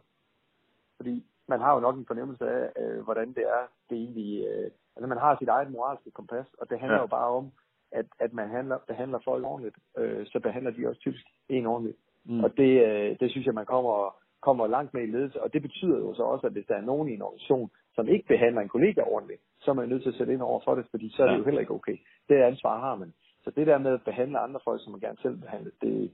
Fordi 0.97 1.25
man 1.49 1.61
har 1.61 1.75
jo 1.75 1.81
nok 1.81 1.97
en 1.97 2.07
fornemmelse 2.07 2.45
af, 2.51 2.73
øh, 2.83 3.01
hvordan 3.05 3.29
det 3.29 3.45
er, 3.57 3.63
det 3.91 3.97
egentlig... 3.99 4.47
Øh, 4.49 4.71
altså, 4.97 5.07
man 5.07 5.19
har 5.19 5.37
sit 5.39 5.49
eget 5.49 5.71
moralske 5.71 6.11
kompas, 6.11 6.47
og 6.59 6.71
det 6.71 6.79
handler 6.81 6.97
Ja. 6.97 7.03
jo 7.03 7.07
bare 7.07 7.29
om, 7.29 7.51
at, 7.93 8.07
at 8.19 8.33
man 8.33 8.49
handler, 8.49 8.79
behandler 8.87 9.19
folk 9.25 9.45
ordentligt. 9.45 9.77
Øh, 9.99 10.27
så 10.27 10.41
behandler 10.41 10.71
de 10.71 10.89
også 10.89 11.01
typisk 11.01 11.27
en 11.49 11.67
ordentligt. 11.67 11.99
Mm. 12.25 12.35
Mm. 12.35 12.45
Og 12.45 12.57
det, 12.57 12.87
øh, 12.87 13.17
det 13.21 13.31
synes 13.31 13.47
jeg, 13.47 13.55
man 13.55 13.67
kommer, 13.67 14.17
kommer 14.43 14.67
langt 14.67 14.95
med 14.95 15.03
i 15.03 15.07
ledelse. 15.11 15.43
Og 15.43 15.53
det 15.53 15.63
betyder 15.63 15.99
jo 15.99 16.15
så 16.15 16.23
også, 16.23 16.47
at 16.47 16.53
hvis 16.53 16.67
der 16.67 16.75
er 16.75 16.81
nogen 16.91 17.09
i 17.09 17.15
en 17.15 17.23
organisation, 17.23 17.71
som 17.95 18.09
ikke 18.09 18.27
behandler 18.29 18.61
en 18.63 18.69
kollega 18.69 19.01
ordentligt, 19.03 19.41
så 19.61 19.71
er 19.71 19.75
man 19.75 19.89
nødt 19.89 20.03
til 20.03 20.09
at 20.09 20.15
sætte 20.15 20.33
ind 20.33 20.43
over 20.43 20.61
for 20.65 20.75
det, 20.75 20.87
fordi 20.91 21.11
så 21.17 21.23
er 21.23 21.27
det 21.27 21.33
Ja. 21.33 21.39
jo 21.39 21.45
heller 21.45 21.61
ikke 21.61 21.75
okay. 21.75 21.97
Det 22.29 22.35
ansvar 22.35 22.81
har 22.81 22.95
man. 22.95 23.13
Så 23.45 23.51
det 23.51 23.67
der 23.67 23.79
med 23.79 23.93
at 23.95 24.05
behandle 24.05 24.39
andre 24.39 24.61
folk, 24.65 24.83
som 24.83 24.93
man 24.93 25.01
gerne 25.01 25.19
selv 25.23 25.37
behandler, 25.37 25.71
det, 25.83 26.13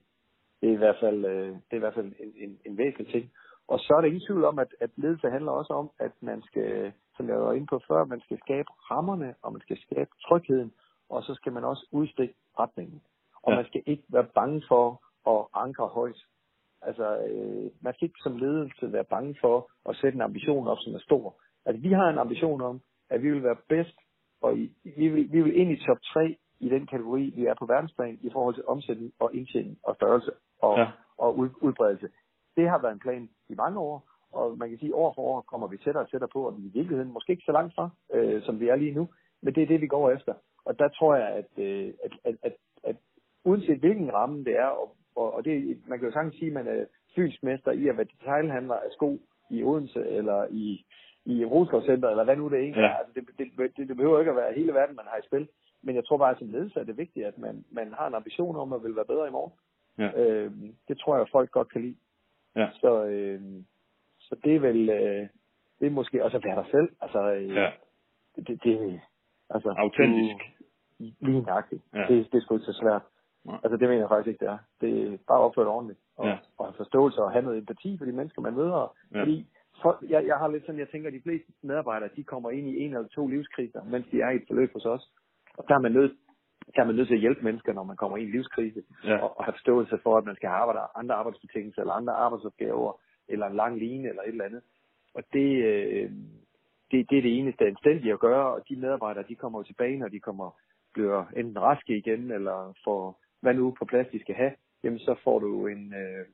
det 0.60 0.68
er 0.68 0.72
i 0.72 0.82
hvert 0.84 0.96
fald, 1.00 1.24
øh, 1.24 1.48
det 1.48 1.72
er 1.72 1.76
i 1.76 1.84
hvert 1.84 1.94
fald 1.94 2.06
en, 2.06 2.32
en, 2.36 2.58
en 2.66 2.78
væsentlig 2.78 3.08
ting. 3.12 3.32
Og 3.68 3.78
så 3.80 3.94
er 3.94 4.00
der 4.00 4.06
ingen 4.06 4.26
tvivl 4.26 4.44
om, 4.44 4.58
at, 4.58 4.68
at 4.80 4.90
ledelse 4.96 5.30
handler 5.30 5.52
også 5.52 5.72
om, 5.72 5.90
at 5.98 6.12
man 6.20 6.42
skal, 6.42 6.92
som 7.16 7.28
jeg 7.28 7.36
var 7.40 7.52
inde 7.52 7.66
på 7.66 7.80
før, 7.88 8.04
man 8.04 8.20
skal 8.20 8.38
skabe 8.38 8.68
rammerne, 8.90 9.34
og 9.42 9.52
man 9.52 9.60
skal 9.60 9.78
skabe 9.80 10.10
trygheden, 10.26 10.72
og 11.08 11.22
så 11.22 11.34
skal 11.34 11.52
man 11.52 11.64
også 11.64 11.88
udstikke 11.92 12.34
retningen. 12.58 13.02
Og 13.42 13.52
Ja. 13.52 13.56
man 13.56 13.66
skal 13.66 13.82
ikke 13.86 14.02
være 14.08 14.26
bange 14.34 14.62
for 14.68 14.84
at 15.32 15.46
ankre 15.54 15.86
højt. 15.86 16.20
Altså, 16.82 17.18
øh, 17.28 17.70
man 17.80 17.94
skal 17.94 18.06
ikke 18.06 18.20
som 18.22 18.36
ledelse 18.36 18.92
være 18.92 19.04
bange 19.04 19.36
for 19.40 19.70
at 19.88 19.96
sætte 19.96 20.16
en 20.16 20.22
ambition 20.22 20.68
op, 20.68 20.78
som 20.80 20.94
er 20.94 20.98
stor. 20.98 21.34
Altså, 21.66 21.82
vi 21.82 21.92
har 21.92 22.08
en 22.08 22.18
ambition 22.18 22.60
om, 22.60 22.80
at 23.10 23.22
vi 23.22 23.30
vil 23.30 23.42
være 23.42 23.56
bedst, 23.68 23.96
og 24.42 24.58
i, 24.58 24.72
vi, 24.96 25.08
vil, 25.08 25.32
vi 25.32 25.42
vil 25.42 25.56
ind 25.56 25.70
i 25.72 25.84
top 25.86 25.98
3 26.02 26.36
i 26.60 26.68
den 26.68 26.86
kategori, 26.86 27.32
vi 27.36 27.46
er 27.46 27.54
på 27.54 27.66
verdensplan, 27.66 28.18
i 28.22 28.30
forhold 28.32 28.54
til 28.54 28.64
omsætning 28.66 29.12
og 29.18 29.34
indtjening 29.34 29.78
og 29.82 29.94
størrelse 29.94 30.30
og, 30.60 30.78
Ja. 30.78 30.86
og 31.18 31.38
ud, 31.38 31.48
udbredelse. 31.60 32.08
Det 32.56 32.68
har 32.68 32.78
været 32.82 32.92
en 32.92 32.98
plan 32.98 33.28
i 33.48 33.54
mange 33.54 33.78
år, 33.80 34.06
og 34.32 34.58
man 34.58 34.68
kan 34.68 34.78
sige, 34.78 34.94
år 34.94 35.12
for 35.14 35.22
år 35.22 35.40
kommer 35.40 35.66
vi 35.66 35.76
tættere 35.76 36.04
og 36.04 36.10
tættere 36.10 36.30
på, 36.32 36.46
og 36.46 36.54
i 36.58 36.70
virkeligheden 36.74 37.12
måske 37.12 37.30
ikke 37.32 37.42
så 37.46 37.52
langt 37.52 37.74
fra, 37.74 37.90
øh, 38.14 38.42
som 38.42 38.60
vi 38.60 38.68
er 38.68 38.76
lige 38.76 38.94
nu, 38.94 39.08
men 39.42 39.54
det 39.54 39.62
er 39.62 39.66
det, 39.66 39.80
vi 39.80 39.86
går 39.86 40.10
efter. 40.10 40.34
Og 40.64 40.78
der 40.78 40.88
tror 40.88 41.14
jeg, 41.16 41.28
at, 41.28 41.50
øh, 41.64 41.92
at, 42.04 42.12
at, 42.24 42.36
at, 42.42 42.52
at 42.84 42.96
uanset 43.44 43.78
hvilken 43.78 44.12
ramme 44.14 44.44
det 44.44 44.58
er, 44.58 44.66
og, 44.66 44.96
og, 45.16 45.34
og 45.34 45.44
det, 45.44 45.78
man 45.86 45.98
kan 45.98 46.08
jo 46.08 46.12
sagtens 46.12 46.34
sige, 46.34 46.46
at 46.46 46.52
man 46.52 46.66
er 46.68 46.84
fysisk 47.16 47.42
mester 47.42 47.70
i 47.72 47.88
at 47.88 47.96
være 47.96 48.06
detailhandler 48.14 48.74
af 48.74 48.90
sko 48.92 49.18
i 49.50 49.62
Odense, 49.62 50.06
eller 50.08 50.46
i, 50.50 50.84
i 51.24 51.44
Rosgaard 51.44 51.82
Center, 51.84 52.08
eller 52.08 52.24
hvad 52.24 52.36
nu 52.36 52.48
det 52.48 52.58
egentlig 52.58 52.80
Ja. 52.82 52.88
er. 52.88 52.96
Altså, 52.96 53.12
det, 53.14 53.28
det, 53.38 53.76
det, 53.76 53.88
det 53.88 53.96
behøver 53.96 54.18
ikke 54.18 54.30
at 54.30 54.36
være 54.36 54.52
hele 54.54 54.74
verden, 54.74 54.96
man 54.96 55.04
har 55.08 55.18
i 55.18 55.26
spil. 55.26 55.48
Men 55.82 55.94
jeg 55.96 56.04
tror 56.06 56.16
bare, 56.16 56.30
at 56.30 56.38
som 56.38 56.48
ledelse 56.50 56.80
er 56.80 56.84
det 56.84 56.96
vigtigt, 56.96 57.26
at 57.26 57.38
man, 57.38 57.64
man 57.70 57.92
har 57.92 58.06
en 58.06 58.14
ambition 58.14 58.56
om 58.56 58.72
at 58.72 58.82
vil 58.82 58.96
være 58.96 59.04
bedre 59.04 59.28
i 59.28 59.30
morgen. 59.30 59.52
Ja. 59.98 60.10
Øh, 60.22 60.52
det 60.88 60.98
tror 60.98 61.14
jeg, 61.14 61.22
at 61.22 61.30
folk 61.32 61.50
godt 61.50 61.68
kan 61.72 61.80
lide. 61.82 61.96
Ja. 62.56 62.68
Så, 62.80 63.04
øh, 63.04 63.40
så 64.20 64.36
det 64.44 64.56
er 64.56 64.60
vel, 64.60 64.88
øh, 64.90 65.28
det 65.80 65.86
er 65.86 65.90
måske 65.90 66.24
også 66.24 66.36
at 66.36 66.44
være 66.44 66.56
dig 66.62 66.70
selv. 66.70 66.88
Altså, 67.00 67.32
øh, 67.34 67.54
Ja. 67.54 67.70
det, 68.36 68.48
det, 68.48 68.60
det, 68.64 69.00
altså, 69.50 69.74
Autentisk. 69.78 70.44
Lige 70.98 71.42
nøjagtigt. 71.42 71.82
Ja. 71.94 71.98
Det, 72.08 72.32
det 72.32 72.38
er 72.38 72.42
sgu 72.42 72.54
ikke 72.54 72.66
så 72.66 72.78
svært. 72.82 73.02
Nej. 73.44 73.58
Altså 73.64 73.76
det 73.76 73.88
mener 73.88 74.00
jeg 74.02 74.08
faktisk 74.08 74.28
ikke, 74.28 74.44
det 74.44 74.52
er. 74.52 74.58
Det 74.80 75.12
er 75.12 75.18
bare 75.28 75.38
opført 75.40 75.66
ordentligt. 75.66 75.98
Og, 76.16 76.26
Ja. 76.26 76.38
og 76.58 76.66
have 76.66 76.74
forståelse 76.76 77.22
og 77.22 77.32
have 77.32 77.42
noget 77.44 77.58
empati 77.58 77.98
for 77.98 78.04
de 78.04 78.12
mennesker, 78.12 78.42
man 78.42 78.54
møder. 78.54 78.96
Ja. 79.14 79.20
Fordi 79.20 79.46
for, 79.82 79.98
jeg, 80.08 80.26
jeg 80.26 80.36
har 80.36 80.48
lidt 80.48 80.66
sådan, 80.66 80.78
jeg 80.80 80.88
tænker, 80.88 81.08
at 81.08 81.14
de 81.14 81.20
fleste 81.22 81.52
medarbejdere, 81.62 82.10
de 82.16 82.24
kommer 82.24 82.50
ind 82.50 82.68
i 82.68 82.80
en 82.84 82.94
eller 82.94 83.08
to 83.08 83.26
livskriser, 83.26 83.84
mens 83.84 84.06
de 84.12 84.20
er 84.20 84.30
i 84.30 84.36
et 84.36 84.44
forløb 84.46 84.72
hos 84.72 84.84
os. 84.84 85.10
Og 85.58 85.64
der 85.68 85.74
er 85.74 85.78
man 85.78 85.92
nødt, 85.92 86.12
der 86.74 86.82
er 86.82 86.86
man 86.86 86.94
nødt 86.94 87.08
til 87.08 87.14
at 87.14 87.20
hjælpe 87.20 87.44
mennesker, 87.44 87.72
når 87.72 87.84
man 87.84 87.96
kommer 87.96 88.16
i 88.16 88.22
en 88.22 88.30
livskrise. 88.30 88.82
Ja. 89.04 89.18
Og, 89.18 89.38
og 89.38 89.44
have 89.44 89.52
forståelse 89.52 89.98
for, 90.02 90.18
at 90.18 90.24
man 90.24 90.36
skal 90.36 90.48
arbejde, 90.48 90.80
andre 90.94 91.14
arbejdsbetingelser, 91.14 91.80
eller 91.80 91.94
andre 91.94 92.12
arbejdsopgaver, 92.12 93.00
eller 93.28 93.46
en 93.46 93.56
lang 93.56 93.78
line, 93.78 94.08
eller 94.08 94.22
et 94.22 94.28
eller 94.28 94.44
andet. 94.44 94.62
Og 95.14 95.22
det, 95.32 95.64
øh, 95.64 96.10
det, 96.90 97.10
det 97.10 97.18
er 97.18 97.22
det 97.22 97.38
eneste 97.38 97.66
anstændige 97.66 98.12
at 98.12 98.20
gøre, 98.20 98.54
og 98.54 98.62
de 98.68 98.76
medarbejdere, 98.76 99.24
de 99.28 99.34
kommer 99.34 99.58
jo 99.58 99.62
tilbage, 99.62 99.98
når 99.98 100.08
de 100.08 100.20
kommer, 100.20 100.58
bliver 100.94 101.24
enten 101.36 101.62
raske 101.62 101.96
igen, 101.96 102.30
eller 102.30 102.74
får 102.84 103.20
hvad 103.40 103.54
nu 103.54 103.74
på 103.78 103.84
plads 103.84 104.08
de 104.12 104.20
skal 104.20 104.34
have, 104.34 104.52
jamen 104.84 104.98
så 104.98 105.14
får 105.24 105.38
du 105.38 105.66
en, 105.66 105.94
øh, 105.94 106.24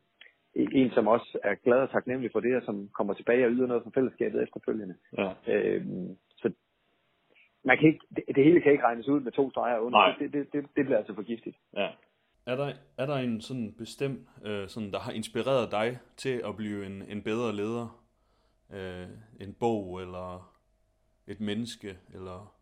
en, 0.55 0.91
som 0.91 1.09
også 1.09 1.38
er 1.45 1.55
glad 1.55 1.79
og 1.79 1.91
taknemmelig 1.91 2.31
for 2.33 2.41
det, 2.41 2.57
og 2.57 2.62
som 2.62 2.88
kommer 2.88 3.14
tilbage 3.14 3.47
og 3.47 3.52
yder 3.52 3.67
noget 3.67 3.83
for 3.83 3.91
fællesskabet 3.95 4.43
efterfølgende. 4.43 4.95
Ja. 5.19 5.33
Øh, 5.49 5.87
man 7.64 7.78
kan 7.78 7.88
ikke, 7.88 8.07
det, 8.16 8.25
det 8.37 8.45
hele 8.45 8.61
kan 8.61 8.73
ikke 8.73 8.85
regnes 8.85 9.09
ud 9.09 9.21
med 9.21 9.33
to 9.33 9.50
streger 9.50 9.78
under. 9.78 9.99
Nej. 9.99 10.16
Det, 10.19 10.33
det, 10.33 10.52
det, 10.52 10.62
det 10.76 10.85
bliver 10.85 10.99
altså 10.99 11.14
for 11.14 11.23
giftigt. 11.23 11.57
Ja. 11.76 11.88
Er 12.47 12.57
der, 12.57 12.73
er 12.99 13.07
der 13.07 13.16
en 13.16 13.40
sådan 13.40 13.75
bestemt, 13.78 14.21
øh, 14.45 14.69
sådan, 14.69 14.90
der 14.92 14.99
har 15.00 15.12
inspireret 15.12 15.71
dig 15.73 15.99
til 16.16 16.42
at 16.49 16.57
blive 16.57 16.87
en, 16.87 17.02
en 17.09 17.23
bedre 17.23 17.52
leder? 17.57 18.02
Øh, 18.75 19.07
en 19.40 19.54
bog, 19.61 20.00
eller 20.00 20.52
et 21.28 21.40
menneske, 21.40 21.97
eller... 22.14 22.54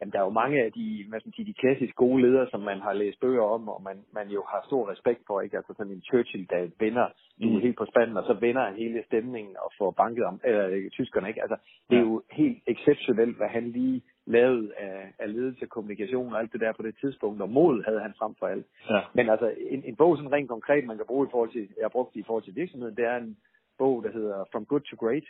Jamen, 0.00 0.12
der 0.12 0.18
er 0.18 0.24
jo 0.24 0.30
mange 0.30 0.62
af 0.62 0.72
de, 0.72 1.04
hvad 1.08 1.20
skal 1.20 1.28
man 1.28 1.32
sige, 1.36 1.46
de 1.46 1.54
klassisk 1.62 1.94
gode 1.94 2.22
ledere, 2.22 2.50
som 2.50 2.60
man 2.60 2.80
har 2.80 2.92
læst 2.92 3.20
bøger 3.20 3.42
om, 3.42 3.68
og 3.68 3.82
man, 3.82 4.04
man 4.12 4.28
jo 4.28 4.44
har 4.48 4.62
stor 4.66 4.90
respekt 4.90 5.20
for, 5.26 5.40
ikke? 5.40 5.56
Altså 5.56 5.74
sådan 5.76 5.92
en 5.92 6.02
Churchill, 6.02 6.46
der 6.50 6.68
vinder, 6.80 7.06
du 7.42 7.48
er 7.48 7.54
Mm. 7.56 7.60
helt 7.60 7.78
på 7.78 7.86
spanden, 7.86 8.16
og 8.16 8.24
så 8.26 8.32
vinder 8.32 8.64
han 8.64 8.74
hele 8.76 9.02
stemningen 9.06 9.56
og 9.64 9.72
får 9.78 9.90
banket 9.90 10.24
om, 10.24 10.40
eller, 10.44 10.90
tyskerne, 10.90 11.28
ikke? 11.28 11.42
Altså, 11.42 11.56
det 11.90 11.96
er 11.96 12.00
Ja. 12.00 12.06
jo 12.06 12.22
helt 12.30 12.62
exceptionelt, 12.66 13.36
hvad 13.36 13.48
han 13.48 13.70
lige 13.70 14.02
lavede 14.26 14.74
af, 14.76 15.12
af 15.18 15.32
ledelse, 15.32 15.66
kommunikation 15.66 16.32
og 16.32 16.40
alt 16.40 16.52
det 16.52 16.60
der 16.60 16.72
på 16.72 16.82
det 16.82 16.96
tidspunkt, 17.00 17.42
og 17.42 17.50
mod 17.50 17.84
havde 17.84 18.00
han 18.00 18.14
frem 18.18 18.34
for 18.34 18.46
alt. 18.46 18.66
Ja. 18.90 19.00
Men 19.14 19.28
altså, 19.28 19.54
en, 19.58 19.84
en 19.84 19.96
bog 19.96 20.16
sådan 20.16 20.32
rent 20.32 20.48
konkret, 20.48 20.86
man 20.86 20.96
kan 20.96 21.06
bruge 21.06 21.26
i 21.26 21.30
forhold 21.30 21.52
til, 21.52 21.60
jeg 21.60 21.84
har 21.84 21.88
brugt 21.88 22.16
i 22.16 22.22
forhold 22.26 22.44
til 22.44 22.56
virksomheden, 22.56 22.96
det 22.96 23.04
er 23.04 23.16
en 23.16 23.36
bog, 23.78 24.02
der 24.02 24.12
hedder 24.12 24.44
From 24.52 24.66
Good 24.66 24.80
to 24.80 24.96
Great, 24.96 25.24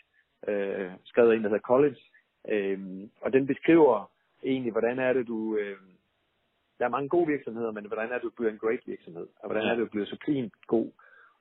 øh, 0.49 0.91
skrevet 1.05 1.31
af 1.33 1.37
en, 1.37 1.43
der 1.43 1.49
hedder 1.49 1.69
Collins, 1.71 2.11
øh, 2.49 2.79
og 3.21 3.33
den 3.33 3.47
beskriver 3.47 4.11
egentlig, 4.45 4.73
hvordan 4.73 4.99
er 4.99 5.13
det, 5.13 5.27
du... 5.27 5.57
Øh, 5.57 5.77
der 6.79 6.85
er 6.85 6.89
mange 6.89 7.09
gode 7.09 7.27
virksomheder, 7.27 7.71
men 7.71 7.87
hvordan 7.87 8.09
er 8.09 8.15
det, 8.15 8.23
du 8.23 8.31
bliver 8.37 8.53
en 8.53 8.59
great 8.59 8.81
virksomhed? 8.87 9.27
Og 9.41 9.47
hvordan 9.51 9.67
er 9.67 9.75
det, 9.75 9.79
du 9.79 9.91
bliver 9.91 10.07
supreme 10.07 10.51
god? 10.67 10.91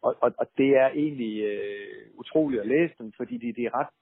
Og, 0.02 0.16
og, 0.22 0.34
og 0.38 0.48
det 0.58 0.70
er 0.78 0.88
egentlig 0.88 1.44
øh, 1.44 2.08
utroligt 2.14 2.62
at 2.62 2.68
læse 2.68 2.94
dem, 3.00 3.12
fordi 3.18 3.38
det, 3.38 3.56
det 3.56 3.66
er 3.66 3.76
ret 3.80 3.94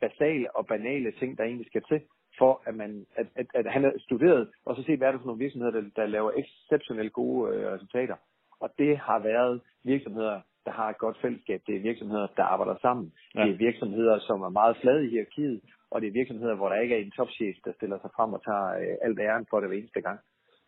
basale 0.00 0.56
og 0.56 0.66
banale 0.66 1.12
ting, 1.12 1.38
der 1.38 1.44
egentlig 1.44 1.66
skal 1.66 1.82
til, 1.88 2.00
for 2.38 2.62
at, 2.66 2.74
man, 2.74 3.06
at, 3.16 3.26
at, 3.36 3.46
at 3.54 3.66
han 3.72 3.82
har 3.84 3.92
studeret, 3.98 4.48
og 4.64 4.76
så 4.76 4.82
set, 4.82 4.98
hvad 4.98 5.08
er 5.08 5.12
det 5.12 5.20
for 5.20 5.26
nogle 5.26 5.44
virksomheder, 5.44 5.72
der, 5.72 5.82
der 5.96 6.06
laver 6.06 6.30
exceptionelt 6.42 7.12
gode 7.12 7.54
øh, 7.54 7.72
resultater. 7.72 8.16
Og 8.60 8.70
det 8.78 8.98
har 8.98 9.18
været 9.18 9.60
virksomheder, 9.84 10.40
der 10.64 10.70
har 10.70 10.88
et 10.90 10.98
godt 10.98 11.18
fællesskab. 11.22 11.60
Det 11.66 11.76
er 11.76 11.80
virksomheder, 11.80 12.26
der 12.36 12.42
arbejder 12.42 12.76
sammen. 12.80 13.12
Ja. 13.34 13.44
Det 13.44 13.50
er 13.52 13.56
virksomheder, 13.56 14.18
som 14.18 14.42
er 14.42 14.48
meget 14.48 14.76
flade 14.80 15.06
i 15.06 15.10
hierarkiet, 15.10 15.60
og 15.90 16.00
det 16.00 16.08
er 16.08 16.12
virksomheder, 16.12 16.54
hvor 16.54 16.68
der 16.68 16.80
ikke 16.80 16.94
er 16.94 17.02
en 17.02 17.10
topchef, 17.10 17.56
der 17.64 17.72
stiller 17.72 17.98
sig 17.98 18.10
frem 18.16 18.32
og 18.32 18.44
tager 18.44 18.68
øh, 18.80 18.96
alt 19.02 19.20
æren 19.20 19.46
for 19.50 19.60
det 19.60 19.68
hver 19.68 19.78
eneste 19.78 20.00
gang. 20.00 20.18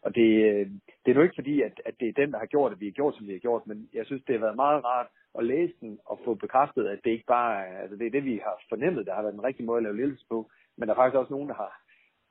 Og 0.02 0.14
det, 0.14 0.30
øh, 0.50 0.66
det 1.02 1.10
er 1.10 1.14
nu 1.14 1.22
ikke 1.22 1.34
fordi, 1.40 1.62
at, 1.62 1.80
at 1.84 1.94
det 2.00 2.08
er 2.08 2.12
den, 2.12 2.32
der 2.32 2.38
har 2.38 2.46
gjort, 2.46 2.72
at 2.72 2.80
vi 2.80 2.86
har 2.86 2.92
gjort, 2.92 3.14
som 3.16 3.26
vi 3.26 3.32
har 3.32 3.38
gjort, 3.38 3.66
men 3.66 3.88
jeg 3.94 4.06
synes, 4.06 4.22
det 4.24 4.34
har 4.34 4.40
været 4.46 4.56
meget 4.56 4.84
rart 4.84 5.06
at 5.38 5.44
læse 5.44 5.74
den 5.80 5.98
og 6.04 6.20
få 6.24 6.34
bekræftet, 6.34 6.86
at 6.88 7.00
det 7.04 7.10
ikke 7.10 7.24
bare 7.26 7.66
er, 7.66 7.78
altså 7.82 7.96
det 7.96 8.06
er 8.06 8.10
det, 8.10 8.24
vi 8.24 8.40
har 8.44 8.62
fornemmet, 8.68 9.06
der 9.06 9.14
har 9.14 9.22
været 9.22 9.34
den 9.34 9.44
rigtige 9.44 9.66
måde 9.66 9.76
at 9.76 9.82
lave 9.82 9.96
ledelse 9.96 10.24
på, 10.28 10.50
men 10.76 10.88
der 10.88 10.94
er 10.94 10.98
faktisk 10.98 11.18
også 11.18 11.32
nogen, 11.32 11.48
der 11.48 11.54
har, 11.54 11.72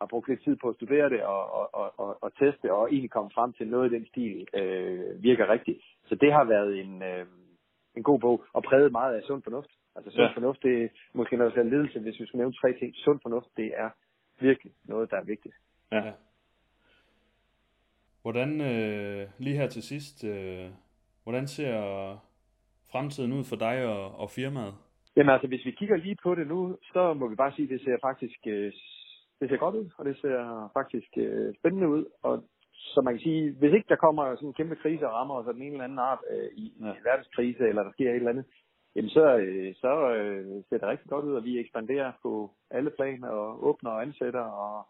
har 0.01 0.07
brugt 0.07 0.27
lidt 0.29 0.43
tid 0.43 0.55
på 0.55 0.69
at 0.69 0.75
studere 0.75 1.09
det 1.09 1.23
og, 1.23 1.53
og, 1.53 1.69
og, 1.73 1.99
og, 1.99 2.17
og 2.21 2.31
teste, 2.39 2.73
og 2.73 2.89
egentlig 2.91 3.11
komme 3.11 3.31
frem 3.33 3.53
til 3.53 3.67
noget 3.67 3.91
i 3.91 3.95
den 3.95 4.05
stil 4.05 4.47
øh, 4.53 5.23
virker 5.23 5.49
rigtigt. 5.49 5.81
Så 6.05 6.15
det 6.15 6.33
har 6.33 6.43
været 6.43 6.79
en, 6.79 7.03
øh, 7.03 7.25
en 7.95 8.03
god 8.03 8.19
bog, 8.19 8.43
og 8.53 8.63
præget 8.63 8.91
meget 8.91 9.15
af 9.15 9.23
sund 9.23 9.43
fornuft. 9.43 9.69
Altså 9.95 10.11
sund 10.11 10.21
Ja. 10.27 10.33
fornuft, 10.35 10.63
det 10.63 10.83
er 10.83 10.87
måske 11.13 11.37
der 11.37 11.51
skal 11.51 11.65
ledelse, 11.65 11.99
hvis 11.99 12.19
vi 12.19 12.25
skal 12.25 12.37
nævne 12.37 12.53
tre 12.53 12.73
ting. 12.79 12.95
Sund 12.95 13.19
fornuft, 13.21 13.47
det 13.57 13.71
er 13.75 13.89
virkelig 14.39 14.73
noget, 14.85 15.11
der 15.11 15.17
er 15.17 15.23
vigtigt. 15.23 15.55
Ja. 15.91 16.11
Hvordan, 18.21 18.61
øh, 18.61 19.27
lige 19.39 19.55
her 19.57 19.67
til 19.67 19.83
sidst, 19.83 20.23
øh, 20.23 20.69
hvordan 21.23 21.47
ser 21.47 21.77
fremtiden 22.91 23.33
ud 23.33 23.43
for 23.49 23.55
dig 23.55 23.85
og, 23.85 24.15
og 24.19 24.29
firmaet? 24.29 24.73
Jamen 25.15 25.33
altså, 25.33 25.47
hvis 25.47 25.65
vi 25.65 25.71
kigger 25.71 25.97
lige 25.97 26.17
på 26.23 26.35
det 26.35 26.47
nu, 26.47 26.77
så 26.93 27.13
må 27.13 27.27
vi 27.27 27.35
bare 27.35 27.51
sige, 27.51 27.63
at 27.65 27.69
det 27.69 27.81
ser 27.81 27.97
faktisk 28.01 28.39
øh, 28.47 28.71
det 29.39 29.49
ser 29.49 29.57
godt 29.57 29.75
ud, 29.75 29.89
og 29.97 30.05
det 30.05 30.17
ser 30.21 30.69
faktisk 30.73 31.11
øh, 31.17 31.53
spændende 31.59 31.87
ud. 31.89 32.05
Og 32.23 32.43
så 32.73 33.01
man 33.01 33.13
kan 33.13 33.21
sige, 33.21 33.51
hvis 33.59 33.73
ikke 33.73 33.89
der 33.89 33.95
kommer 33.95 34.35
sådan 34.35 34.47
en 34.47 34.53
kæmpe 34.53 34.75
krise 34.75 35.07
og 35.07 35.13
rammer 35.13 35.35
os 35.35 35.47
af 35.47 35.53
den 35.53 35.61
ene 35.63 35.71
eller 35.71 35.83
anden 35.83 35.99
art 35.99 36.19
øh, 36.31 36.49
i, 36.55 36.73
Ja. 36.81 36.91
i 36.93 37.03
verdenskrise, 37.03 37.63
eller 37.69 37.83
der 37.83 37.91
sker 37.91 38.09
et 38.09 38.15
eller 38.15 38.29
andet, 38.29 38.45
jamen 38.95 39.09
så, 39.09 39.37
øh, 39.37 39.75
så 39.75 40.11
øh, 40.15 40.45
ser 40.69 40.77
det 40.77 40.87
rigtig 40.87 41.09
godt 41.09 41.25
ud, 41.25 41.33
og 41.33 41.43
vi 41.43 41.59
ekspanderer 41.59 42.11
på 42.21 42.51
alle 42.71 42.89
planer 42.89 43.27
og 43.27 43.67
åbner 43.67 43.89
og 43.91 44.01
ansætter 44.01 44.45
og 44.65 44.87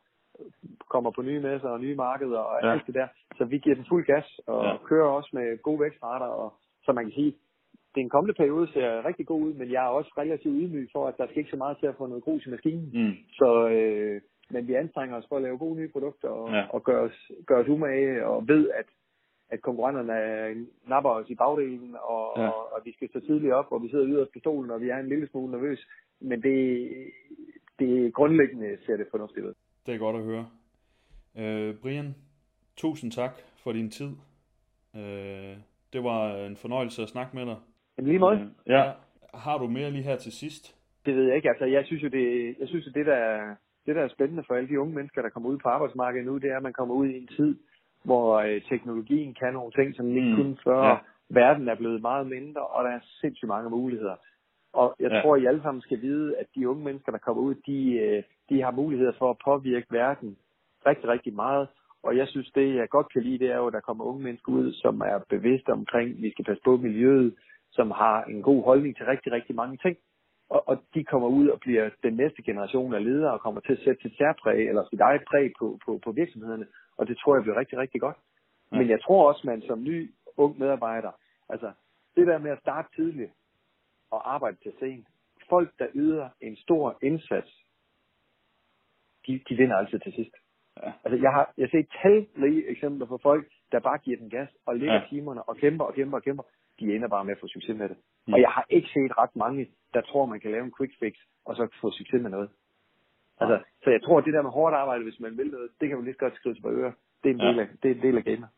kommer 0.90 1.12
på 1.12 1.22
nye 1.22 1.40
messer 1.40 1.70
og 1.70 1.80
nye 1.82 1.96
markeder 1.96 2.40
og 2.40 2.60
Ja. 2.64 2.72
alt 2.72 2.88
det 2.88 2.96
der. 2.96 3.08
Så 3.38 3.46
vi 3.46 3.58
giver 3.58 3.76
den 3.76 3.86
fuld 3.90 4.06
gas 4.06 4.40
og 4.48 4.64
Ja. 4.66 4.78
kører 4.90 5.08
også 5.10 5.30
med 5.34 5.62
gode 5.62 5.80
vækstrater, 5.80 6.26
og 6.26 6.54
så 6.86 6.92
man 6.94 7.06
kan 7.06 7.14
sige, 7.14 7.34
det 7.96 8.02
er 8.02 8.06
en 8.06 8.10
kommende 8.10 8.34
periode, 8.34 8.68
ser 8.74 9.06
rigtig 9.06 9.26
god 9.28 9.42
ud, 9.42 9.54
men 9.54 9.72
jeg 9.72 9.84
er 9.86 9.90
også 9.90 10.12
relativt 10.18 10.56
ydmyg 10.62 10.90
for, 10.92 11.08
at 11.08 11.18
der 11.18 11.26
skal 11.28 11.38
ikke 11.38 11.50
så 11.52 11.58
meget 11.58 11.78
til 11.78 11.88
at 11.88 11.96
få 11.98 12.06
noget 12.08 12.24
grus 12.24 12.46
i 12.46 12.50
maskinen. 12.50 12.90
Mm. 12.94 13.14
Så, 13.40 13.68
øh, 13.70 14.22
men 14.54 14.68
vi 14.68 14.74
anstrenger 14.74 15.18
os 15.18 15.26
for 15.30 15.36
at 15.36 15.42
lave 15.42 15.58
gode 15.58 15.76
nye 15.76 15.88
produkter 15.92 16.30
og, 16.30 16.50
Ja. 16.52 16.64
og 16.70 16.84
gøre, 16.84 17.02
os, 17.02 17.32
gøre 17.48 17.60
os 17.60 17.68
umage 17.68 18.26
og 18.28 18.48
ved, 18.48 18.70
at, 18.70 18.86
at 19.50 19.62
konkurrenterne 19.62 20.66
napper 20.88 21.10
os 21.10 21.30
i 21.30 21.36
bagdelen, 21.36 21.96
og, 22.02 22.34
ja. 22.38 22.48
og, 22.48 22.74
og 22.74 22.82
vi 22.86 22.92
skal 22.94 23.10
stå 23.10 23.20
tidligt 23.20 23.54
op, 23.54 23.72
og 23.72 23.84
vi 23.84 23.90
sidder 23.90 24.08
yderst 24.08 24.34
på 24.34 24.40
stolen, 24.40 24.72
og 24.72 24.82
vi 24.82 24.90
er 24.90 24.98
en 24.98 25.10
lille 25.10 25.28
smule 25.28 25.52
nervøs. 25.52 25.88
Men 26.22 26.42
det, 26.44 26.90
det 27.80 28.14
grundlæggende 28.14 28.78
ser 28.86 28.98
det 28.98 29.08
fornuftigt 29.12 29.46
ud. 29.46 29.54
Det 29.86 29.94
er 29.96 30.00
godt 30.00 30.16
at 30.16 30.24
høre. 30.24 30.46
Øh, 31.38 31.76
Brian, 31.82 32.16
tusind 32.78 33.12
tak 33.12 33.32
for 33.64 33.72
din 33.72 33.90
tid. 33.92 34.12
Øh, 34.96 35.56
det 35.94 36.04
var 36.04 36.36
en 36.46 36.58
fornøjelse 36.58 37.02
at 37.02 37.10
snakke 37.10 37.36
med 37.36 37.46
dig. 37.46 37.56
Men 37.98 38.06
lige 38.08 38.20
måde, 38.20 38.52
Ja. 38.68 38.92
Har 39.34 39.58
du 39.58 39.68
mere 39.68 39.92
lige 39.92 40.04
her 40.04 40.16
til 40.16 40.32
sidst? 40.32 40.76
det 41.06 41.16
ved 41.16 41.24
jeg 41.28 41.36
ikke. 41.36 41.50
Altså, 41.50 41.66
jeg 41.66 41.86
synes 41.86 42.04
jo, 42.04 42.08
det, 42.08 42.56
jeg 42.60 42.68
synes 42.68 42.86
jo, 42.88 42.92
det 42.92 43.06
der, 43.06 43.14
er- 43.16 43.56
det 43.86 43.96
der 43.96 44.02
er 44.02 44.08
spændende 44.08 44.44
for 44.48 44.54
alle 44.56 44.70
de 44.70 44.80
unge 44.80 44.94
mennesker, 44.96 45.22
der 45.22 45.30
kommer 45.30 45.50
ud 45.50 45.58
på 45.58 45.70
arbejdsmarkedet 45.70 46.26
nu, 46.26 46.38
det 46.38 46.52
er, 46.52 46.58
at 46.58 46.64
man 46.64 46.74
kommer 46.74 46.96
ud 46.96 47.08
i 47.08 47.18
en 47.18 47.28
tid, 47.28 47.56
hvor 48.04 48.36
øh, 48.40 48.62
teknologien 48.70 49.34
kan 49.34 49.54
nogle 49.54 49.72
ting, 49.72 49.96
som 49.96 50.06
den 50.06 50.16
ikke 50.16 50.30
Mm. 50.30 50.36
kunne 50.36 50.58
før. 50.64 50.88
Ja. 50.88 50.98
Verden 51.30 51.68
er 51.70 51.76
blevet 51.76 52.02
meget 52.02 52.28
mindre, 52.28 52.62
og 52.68 52.84
der 52.84 52.90
er 52.92 53.00
sindssygt 53.22 53.48
mange 53.48 53.70
muligheder. 53.70 54.16
Og 54.74 54.96
jeg 55.00 55.10
Ja. 55.12 55.16
ja. 55.16 55.22
tror, 55.22 55.36
I 55.36 55.46
alle 55.46 55.62
sammen 55.62 55.82
skal 55.82 56.02
vide, 56.02 56.38
at 56.38 56.46
de 56.56 56.70
unge 56.70 56.84
mennesker, 56.84 57.12
der 57.12 57.20
kommer 57.20 57.44
ud, 57.44 57.56
de, 57.56 57.92
øh, 57.94 58.24
de 58.52 58.62
har 58.62 58.72
muligheder 58.72 59.14
for 59.20 59.30
at 59.30 59.42
påvirke 59.46 59.88
verden 59.90 60.38
rigtig, 60.86 61.10
rigtig 61.10 61.34
meget. 61.34 61.68
Og 62.04 62.18
jeg 62.18 62.28
synes, 62.28 62.52
det 62.56 62.76
jeg 62.76 62.90
godt 62.90 63.14
kan 63.14 63.24
lide, 63.24 63.40
det 63.40 63.50
er 63.52 63.58
jo, 63.58 63.68
at 63.68 63.74
der 63.74 63.80
kommer 63.80 64.04
unge 64.04 64.24
mennesker 64.24 64.52
ud, 64.52 64.74
som 64.74 65.02
er 65.02 65.20
bevidste 65.30 65.70
omkring, 65.70 66.10
at 66.10 66.22
vi 66.22 66.32
skal 66.32 66.46
passe 66.46 66.64
på 66.64 66.78
miljøet, 66.78 67.36
som 67.72 67.92
har 67.92 68.24
en 68.24 68.42
god 68.42 68.64
holdning 68.64 68.98
til 68.98 69.06
rigtig, 69.06 69.32
rigtig 69.32 69.56
mange 69.56 69.78
ting. 69.78 69.98
Og, 70.50 70.70
og 70.70 70.84
de 70.94 71.04
kommer 71.04 71.28
ud 71.28 71.48
og 71.48 71.60
bliver 71.60 71.90
den 72.04 72.14
næste 72.14 72.42
generation 72.44 72.94
af 72.94 73.04
ledere 73.04 73.34
og 73.34 73.42
kommer 73.42 73.62
til 73.62 73.74
at 73.74 73.84
sætte 73.84 74.02
sit 74.02 74.18
særpræg 74.18 74.68
eller 74.70 74.84
sit 74.90 75.00
eget 75.00 75.24
præg 75.30 75.52
på, 75.60 75.80
på, 75.86 76.00
på 76.04 76.12
virksomhederne. 76.12 76.68
Og 76.98 77.08
det 77.08 77.18
tror 77.18 77.36
jeg 77.36 77.44
bliver 77.44 77.60
rigtig, 77.60 77.78
rigtig 77.78 78.02
godt. 78.02 78.18
Ja. 78.72 78.78
Men 78.78 78.90
jeg 78.90 79.02
tror 79.02 79.28
også, 79.28 79.42
man 79.46 79.62
som 79.62 79.84
ny 79.84 80.12
ung 80.38 80.60
medarbejder, 80.60 81.12
altså 81.50 81.72
det 82.16 82.28
der 82.28 82.38
med 82.38 82.52
at 82.52 82.60
starte 82.60 82.88
tidligt 82.96 83.32
og 84.12 84.34
arbejde 84.34 84.58
til 84.64 84.74
sent. 84.80 85.08
Folk, 85.50 85.70
der 85.80 85.88
yder 85.94 86.30
en 86.42 86.56
stor 86.56 86.98
indsats, 87.02 87.62
de, 89.28 89.42
de 89.50 89.56
vinder 89.56 89.76
altid 89.76 90.00
til 90.00 90.14
sidst. 90.14 90.32
Ja. 90.84 90.92
Altså, 91.04 91.18
jeg 91.22 91.32
har, 91.32 91.54
jeg 91.58 91.64
har 91.66 91.78
set 91.78 91.88
talrige 92.02 92.68
eksempler 92.70 93.06
på 93.06 93.18
folk, 93.18 93.48
der 93.72 93.80
bare 93.80 93.98
giver 93.98 94.18
den 94.18 94.30
gas 94.30 94.50
og 94.66 94.76
lægger 94.76 94.94
Ja. 94.96 95.00
ja. 95.02 95.08
timerne 95.10 95.44
og 95.50 95.58
kæmper 95.58 95.86
og 95.86 95.94
kæmper 95.94 96.18
og 96.18 96.24
kæmper. 96.24 96.44
De 96.80 96.96
ender 96.96 97.08
bare 97.08 97.26
med 97.26 97.32
at 97.32 97.40
få 97.40 97.48
succes 97.48 97.78
med 97.78 97.90
det. 97.90 97.98
Mm. 98.28 98.34
Og 98.34 98.40
jeg 98.42 98.50
har 98.50 98.66
ikke 98.70 98.88
set 98.94 99.18
ret 99.18 99.36
mange, 99.36 99.68
der 99.94 100.02
tror, 100.02 100.26
man 100.26 100.40
kan 100.40 100.52
lave 100.52 100.64
en 100.64 100.74
quick 100.78 100.94
fix 101.00 101.14
og 101.46 101.56
så 101.56 101.68
få 101.82 101.92
succes 101.92 102.22
med 102.22 102.30
noget. 102.30 102.50
Altså, 103.42 103.60
så 103.84 103.90
jeg 103.90 104.02
tror, 104.04 104.18
at 104.18 104.26
det 104.26 104.34
der 104.34 104.42
med 104.42 104.52
hårdt 104.52 104.76
arbejde, 104.76 105.04
hvis 105.04 105.20
man 105.20 105.38
vil 105.38 105.48
noget, 105.52 105.70
det 105.82 105.88
kan 105.90 105.98
man 105.98 106.06
lige 106.06 106.14
så 106.14 106.20
godt 106.20 106.36
skrive 106.36 106.56
til 106.56 106.62
på 106.62 106.72
øre. 106.72 106.94
Det 107.24 107.30
er 107.30 107.34
en 107.34 107.40
Ja. 107.42 107.48
del 107.48 107.60
af, 107.60 107.68
det 107.84 107.92
er 107.92 107.96
en 107.96 108.02
del 108.02 108.18
af 108.18 108.24
gamet. 108.24 108.50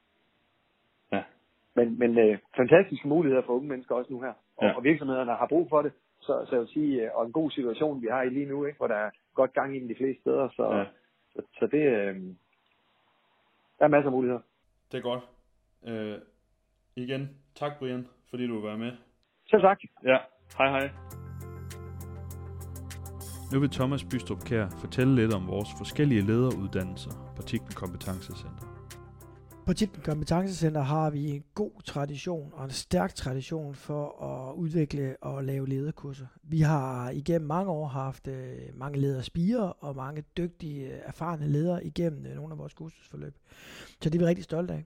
Men, 1.75 1.99
men 1.99 2.17
øh, 2.19 2.37
fantastiske 2.57 3.07
muligheder 3.07 3.43
for 3.45 3.53
unge 3.53 3.67
mennesker 3.67 3.95
også 3.95 4.13
nu 4.13 4.21
her. 4.21 4.33
Og, 4.57 4.65
Ja. 4.65 4.73
og 4.75 4.83
virksomhederne 4.83 5.31
har 5.31 5.47
brug 5.47 5.69
for 5.69 5.81
det. 5.81 5.91
Så, 6.21 6.45
så 6.47 6.55
jeg 6.55 6.59
vil 6.59 6.67
sige, 6.69 7.01
øh, 7.03 7.09
og 7.15 7.25
en 7.25 7.31
god 7.31 7.51
situation, 7.51 8.01
vi 8.01 8.07
har 8.11 8.21
i 8.21 8.29
lige 8.29 8.45
nu, 8.45 8.65
ikke, 8.65 8.77
hvor 8.77 8.87
der 8.87 8.95
er 8.95 9.09
godt 9.33 9.53
gang 9.53 9.75
i 9.77 9.87
de 9.87 9.95
fleste 9.97 10.21
steder. 10.21 10.49
Så, 10.55 10.63
Ja. 10.73 10.85
så, 11.33 11.41
så 11.59 11.67
det, 11.71 11.83
øh, 11.97 12.15
der 13.79 13.85
er 13.85 13.87
masser 13.87 14.05
af 14.05 14.11
muligheder. 14.11 14.41
Det 14.91 14.97
er 14.97 15.01
godt. 15.01 15.23
Øh, 15.87 16.17
igen, 16.95 17.29
tak 17.55 17.71
Brian, 17.79 18.07
fordi 18.29 18.47
du 18.47 18.53
vil 18.53 18.63
være 18.63 18.77
med. 18.77 18.91
Selv 19.49 19.61
tak. 19.61 19.79
Ja, 20.03 20.17
hej 20.57 20.69
hej. 20.69 20.89
Nu 23.53 23.59
vil 23.59 23.69
Thomas 23.69 24.03
Bystrup 24.11 24.39
Kær 24.49 24.67
fortælle 24.81 25.15
lidt 25.15 25.33
om 25.33 25.47
vores 25.47 25.69
forskellige 25.77 26.21
lederuddannelser 26.21 27.11
på 27.35 27.41
Tikten 27.41 27.73
Kompetencecenter. 27.75 28.72
På 29.65 29.73
Tikten 29.73 30.01
Kompetencecenter 30.01 30.81
har 30.81 31.09
vi 31.09 31.29
en 31.29 31.43
god 31.55 31.81
tradition 31.85 32.51
og 32.53 32.65
en 32.65 32.71
stærk 32.71 33.15
tradition 33.15 33.75
for 33.75 34.23
at 34.23 34.55
udvikle 34.55 35.15
og 35.21 35.43
lave 35.43 35.69
lederkurser. 35.69 36.25
Vi 36.43 36.61
har 36.61 37.09
igennem 37.09 37.47
mange 37.47 37.71
år 37.71 37.87
haft 37.87 38.27
øh, 38.27 38.57
mange 38.75 38.99
lederspiger 38.99 39.61
og 39.61 39.95
mange 39.95 40.23
dygtige, 40.37 40.85
øh, 40.85 40.99
erfarne 41.03 41.47
ledere 41.47 41.85
igennem 41.85 42.25
øh, 42.25 42.35
nogle 42.35 42.51
af 42.51 42.57
vores 42.57 42.73
kursusforløb. 42.73 43.35
Så 44.01 44.09
det 44.09 44.15
er 44.15 44.19
vi 44.19 44.25
rigtig 44.25 44.43
stolte 44.43 44.73
af. 44.73 44.85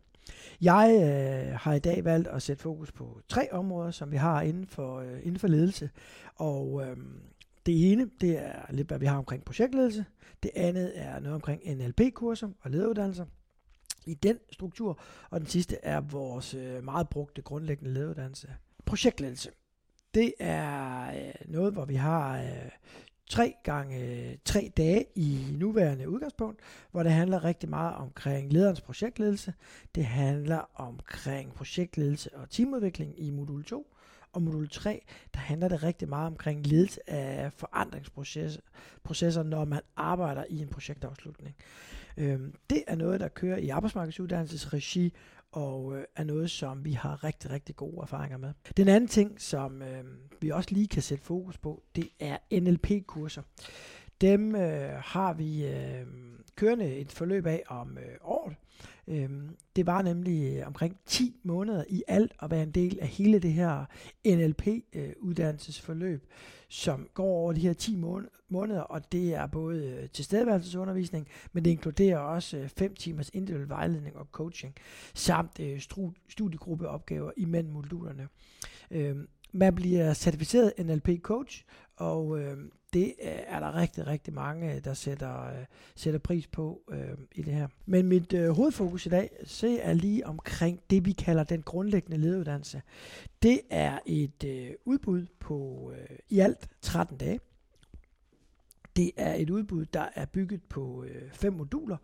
Jeg 0.61 0.89
øh, 0.93 1.59
har 1.59 1.73
i 1.73 1.79
dag 1.79 2.05
valgt 2.05 2.27
at 2.27 2.41
sætte 2.41 2.63
fokus 2.63 2.91
på 2.91 3.21
tre 3.27 3.53
områder, 3.53 3.91
som 3.91 4.11
vi 4.11 4.17
har 4.17 4.41
inden 4.41 4.67
for, 4.67 4.99
øh, 4.99 5.19
inden 5.23 5.39
for 5.39 5.47
ledelse. 5.47 5.89
Og 6.35 6.83
øh, 6.85 6.97
det 7.65 7.91
ene, 7.91 8.09
det 8.21 8.39
er 8.39 8.61
lidt, 8.69 8.87
hvad 8.87 8.99
vi 8.99 9.05
har 9.05 9.17
omkring 9.17 9.45
projektledelse. 9.45 10.05
Det 10.43 10.51
andet 10.55 10.91
er 10.95 11.19
noget 11.19 11.35
omkring 11.35 11.61
NLP-kurser 11.77 12.49
og 12.61 12.71
lederuddannelser 12.71 13.25
i 14.07 14.13
den 14.13 14.39
struktur. 14.51 14.99
Og 15.29 15.39
den 15.39 15.47
sidste 15.47 15.77
er 15.83 16.01
vores 16.01 16.53
øh, 16.53 16.83
meget 16.83 17.09
brugte 17.09 17.41
grundlæggende 17.41 17.93
lederuddannelse. 17.93 18.47
Projektledelse. 18.85 19.49
Det 20.13 20.33
er 20.39 21.07
øh, 21.09 21.33
noget, 21.45 21.73
hvor 21.73 21.85
vi 21.85 21.95
har 21.95 22.37
øh, 22.37 22.71
tre 23.29 23.53
gange 23.63 23.99
øh, 23.99 24.37
tre 24.45 24.71
dage 24.77 25.05
i 25.15 25.47
nuværende 25.51 26.09
udgangspunkt, 26.09 26.59
hvor 26.91 27.03
det 27.03 27.11
handler 27.11 27.43
rigtig 27.43 27.69
meget 27.69 27.95
omkring 27.95 28.53
lederens 28.53 28.81
projektledelse. 28.81 29.53
Det 29.95 30.05
handler 30.05 30.69
omkring 30.75 31.53
projektledelse 31.53 32.35
og 32.35 32.49
teamudvikling 32.49 33.19
i 33.19 33.31
modul 33.31 33.63
2. 33.63 33.93
Og 34.33 34.41
modul 34.41 34.69
3, 34.69 35.05
der 35.33 35.39
handler 35.39 35.67
det 35.67 35.83
rigtig 35.83 36.09
meget 36.09 36.27
omkring 36.27 36.67
ledelse 36.67 37.09
af 37.09 37.53
forandringsprocesser, 37.53 39.43
når 39.43 39.65
man 39.65 39.81
arbejder 39.95 40.43
i 40.49 40.59
en 40.59 40.67
projektafslutning. 40.67 41.55
Øhm, 42.17 42.53
det 42.69 42.83
er 42.87 42.95
noget, 42.95 43.19
der 43.19 43.27
kører 43.27 43.57
i 43.57 43.69
arbejdsmarkedsuddannelsesregi, 43.69 45.13
og 45.51 45.97
øh, 45.97 46.03
er 46.15 46.23
noget, 46.23 46.51
som 46.51 46.85
vi 46.85 46.91
har 46.91 47.23
rigtig, 47.23 47.51
rigtig 47.51 47.75
gode 47.75 47.97
erfaringer 48.01 48.37
med. 48.37 48.53
Den 48.77 48.87
anden 48.87 49.07
ting, 49.07 49.41
som 49.41 49.81
øh, 49.81 50.03
vi 50.41 50.49
også 50.49 50.69
lige 50.71 50.87
kan 50.87 51.01
sætte 51.01 51.23
fokus 51.23 51.57
på, 51.57 51.83
det 51.95 52.09
er 52.19 52.37
NLP-kurser. 52.59 53.41
Dem 54.21 54.55
øh, 54.55 54.89
har 54.93 55.33
vi 55.33 55.65
øh, 55.65 56.05
kørende 56.55 56.95
et 56.95 57.11
forløb 57.11 57.45
af 57.45 57.63
om 57.67 57.97
øh. 57.97 58.15
Øhm, 59.07 59.49
det 59.75 59.85
var 59.85 60.01
nemlig 60.01 60.57
øh, 60.57 60.67
omkring 60.67 60.97
10 61.05 61.35
måneder 61.43 61.83
i 61.89 62.03
alt 62.07 62.33
at 62.41 62.51
være 62.51 62.63
en 62.63 62.71
del 62.71 62.99
af 63.01 63.07
hele 63.07 63.39
det 63.39 63.53
her 63.53 63.85
NLP-uddannelsesforløb, 64.25 66.21
øh, 66.23 66.29
som 66.69 67.07
går 67.13 67.25
over 67.25 67.53
de 67.53 67.59
her 67.59 67.73
10 67.73 67.95
måneder, 68.49 68.81
og 68.81 69.11
det 69.11 69.35
er 69.35 69.47
både 69.47 69.85
øh, 69.85 70.09
tilstedeværelsesundervisning, 70.09 71.27
men 71.53 71.65
det 71.65 71.71
inkluderer 71.71 72.17
også 72.17 72.57
øh, 72.57 72.69
5 72.69 72.95
timers 72.95 73.29
individuel 73.33 73.69
vejledning 73.69 74.15
og 74.15 74.27
coaching, 74.31 74.75
samt 75.13 75.59
øh, 75.59 75.81
studiegruppeopgaver 76.29 77.31
imellem 77.37 77.71
modulerne. 77.71 78.27
Øhm, 78.91 79.27
man 79.51 79.75
bliver 79.75 80.13
certificeret 80.13 80.73
NLP-coach, 80.79 81.63
og 81.95 82.39
øh, 82.39 82.57
det 82.93 83.13
øh, 83.23 83.31
er 83.47 83.59
der 83.59 83.75
rigtig, 83.75 84.07
rigtig 84.07 84.33
mange, 84.33 84.75
øh, 84.75 84.83
der 84.83 84.93
sætter, 84.93 85.45
øh, 85.47 85.65
sætter 85.95 86.19
pris 86.19 86.47
på 86.47 86.81
øh, 86.89 87.17
i 87.31 87.41
det 87.41 87.53
her. 87.53 87.67
Men 87.85 88.07
mit 88.07 88.33
øh, 88.33 88.49
hovedfokus 88.49 89.05
i 89.05 89.09
dag 89.09 89.29
se 89.43 89.79
er 89.79 89.93
lige 89.93 90.27
omkring 90.27 90.79
det, 90.89 91.05
vi 91.05 91.11
kalder 91.11 91.43
den 91.43 91.61
grundlæggende 91.61 92.17
lederuddannelse. 92.17 92.81
Det 93.43 93.61
er 93.69 93.99
et 94.05 94.43
øh, 94.43 94.71
udbud 94.85 95.25
på 95.39 95.91
øh, 95.95 96.17
i 96.29 96.39
alt 96.39 96.67
13 96.81 97.17
dage. 97.17 97.39
Det 98.95 99.11
er 99.17 99.33
et 99.35 99.49
udbud, 99.49 99.85
der 99.85 100.09
er 100.15 100.25
bygget 100.25 100.63
på 100.63 101.03
øh, 101.03 101.31
fem 101.31 101.53
moduler, 101.53 101.97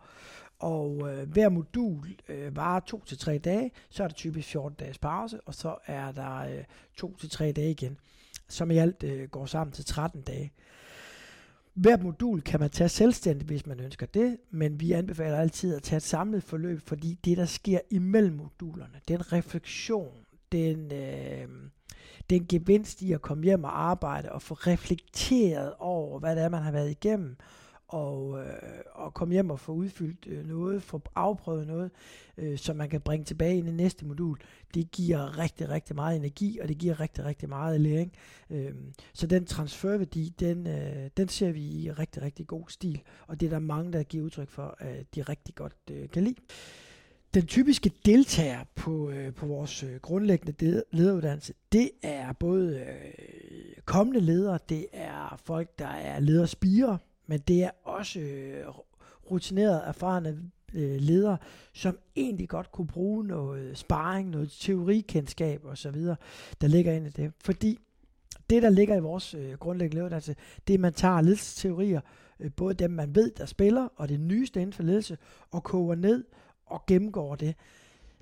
og 0.60 1.10
øh, 1.12 1.30
hver 1.30 1.50
modul 1.50 2.16
øh, 2.28 2.56
varer 2.56 2.80
to 2.80 3.04
til 3.06 3.18
tre 3.18 3.38
dage, 3.38 3.72
så 3.90 4.04
er 4.04 4.08
der 4.08 4.16
typisk 4.16 4.48
14 4.48 4.76
dages 4.80 4.98
pause, 4.98 5.40
og 5.46 5.56
så 5.56 5.76
er 5.86 6.12
der 6.12 6.38
øh, 6.38 6.64
to 6.98 7.16
til 7.18 7.30
tre 7.30 7.52
dage 7.52 7.72
igen 7.72 7.98
som 8.54 8.72
i 8.72 8.78
alt 8.78 9.04
øh, 9.04 9.30
går 9.30 9.46
sammen 9.46 9.74
til 9.74 9.86
13 9.86 10.22
dage. 10.22 10.54
Hvert 11.74 12.04
modul 12.04 12.42
kan 12.42 12.60
man 12.60 12.70
tage 12.70 12.90
selvstændigt, 12.90 13.50
hvis 13.50 13.66
man 13.66 13.80
ønsker 13.80 14.06
det, 14.06 14.38
men 14.52 14.80
vi 14.80 14.92
anbefaler 14.92 15.38
altid 15.38 15.76
at 15.76 15.84
tage 15.84 15.98
et 15.98 16.04
samlet 16.04 16.44
forløb, 16.44 16.82
fordi 16.82 17.20
det, 17.26 17.38
der 17.38 17.46
sker 17.46 17.80
imellem 17.90 18.36
modulerne, 18.36 19.00
den 19.08 19.34
refleksion, 19.34 20.18
den, 20.52 20.94
øh, 20.94 21.48
den 22.30 22.46
gevinst 22.48 23.02
i 23.02 23.12
at 23.12 23.22
komme 23.22 23.44
hjem 23.44 23.64
og 23.64 23.82
arbejde 23.82 24.32
og 24.32 24.42
få 24.42 24.54
reflekteret 24.54 25.74
over, 25.80 26.20
hvad 26.20 26.36
det 26.36 26.44
er, 26.44 26.50
man 26.50 26.62
har 26.62 26.72
været 26.72 26.92
igennem, 26.92 27.38
og, 27.94 28.40
øh, 28.40 28.54
og 28.92 29.14
komme 29.14 29.32
hjem 29.34 29.50
og 29.50 29.60
få 29.60 29.72
udfyldt 29.72 30.28
øh, 30.28 30.48
noget, 30.48 30.84
få 30.84 31.02
afprøvet 31.16 31.68
noget, 31.68 31.92
øh, 32.38 32.58
som 32.58 32.76
man 32.76 32.90
kan 32.90 33.02
bringe 33.02 33.26
tilbage 33.26 33.58
ind 33.58 33.70
i 33.70 33.72
næste 33.72 34.06
modul, 34.06 34.38
det 34.74 34.92
giver 34.92 35.38
rigtig, 35.38 35.70
rigtig 35.70 35.96
meget 35.96 36.16
energi, 36.16 36.60
og 36.62 36.68
det 36.68 36.78
giver 36.78 37.00
rigtig, 37.00 37.26
rigtig 37.26 37.50
meget 37.50 37.82
læring. 37.82 38.14
Øh, 38.50 38.72
så 39.14 39.28
den 39.28 39.46
transferværdi, 39.46 40.34
den, 40.40 40.68
øh, 40.68 41.10
den 41.18 41.28
ser 41.28 41.52
vi 41.52 41.62
i 41.62 41.92
rigtig, 41.92 42.22
rigtig 42.22 42.48
god 42.48 42.64
stil, 42.68 43.02
og 43.28 43.40
det 43.40 43.46
er 43.46 43.50
der 43.50 43.60
mange, 43.60 43.94
der 43.94 44.04
giver 44.04 44.26
udtryk 44.26 44.50
for, 44.50 44.76
at 44.80 45.16
de 45.16 45.22
rigtig 45.22 45.56
godt 45.56 45.76
øh, 45.92 46.10
kan 46.10 46.24
lide. 46.24 46.36
Den 47.34 47.46
typiske 47.46 47.92
deltager 48.06 48.64
på, 48.76 49.10
øh, 49.10 49.34
på 49.34 49.46
vores 49.46 49.84
øh, 49.84 49.96
grundlæggende 50.02 50.84
lederuddannelse, 50.92 51.54
det 51.72 51.92
er 52.04 52.34
både 52.34 52.80
øh, 52.80 53.84
kommende 53.86 54.20
ledere, 54.20 54.60
det 54.70 54.88
er 54.94 55.42
folk, 55.46 55.80
der 55.80 55.88
er 55.88 56.20
lederspirer, 56.20 56.98
men 57.28 57.40
det 57.40 57.64
er 57.64 57.72
også 57.94 58.20
øh, 58.20 58.66
rutinerede, 59.32 59.84
erfarne 59.86 60.52
øh, 60.74 60.96
ledere, 61.00 61.38
som 61.74 61.98
egentlig 62.16 62.50
godt 62.50 62.72
kunne 62.72 62.88
bruge 62.88 63.24
noget 63.28 63.78
sparring, 63.78 64.30
noget 64.30 64.52
teorikendskab 64.60 65.66
osv., 65.66 65.96
der 66.62 66.68
ligger 66.68 66.94
ind 66.94 67.08
i 67.08 67.10
det. 67.10 67.34
Fordi 67.44 67.80
det, 68.50 68.64
der 68.64 68.70
ligger 68.70 68.96
i 68.96 69.00
vores 69.00 69.34
øh, 69.34 69.54
grundlæggende 69.54 69.96
lederuddannelse, 69.96 70.36
det 70.68 70.74
er, 70.74 70.78
at 70.78 70.82
man 70.82 70.94
tager 70.94 71.22
ledelsesteorier, 71.22 72.02
øh, 72.40 72.52
både 72.56 72.74
dem, 72.74 72.92
man 72.92 73.16
ved, 73.16 73.32
der 73.32 73.46
spiller, 73.46 73.88
og 73.96 74.10
det 74.10 74.20
nyeste 74.20 74.62
inden 74.62 74.74
for 74.74 74.84
ledelse, 74.84 75.18
og 75.52 75.64
koger 75.64 75.96
ned 75.96 76.24
og 76.66 76.86
gennemgår 76.86 77.36
det 77.36 77.56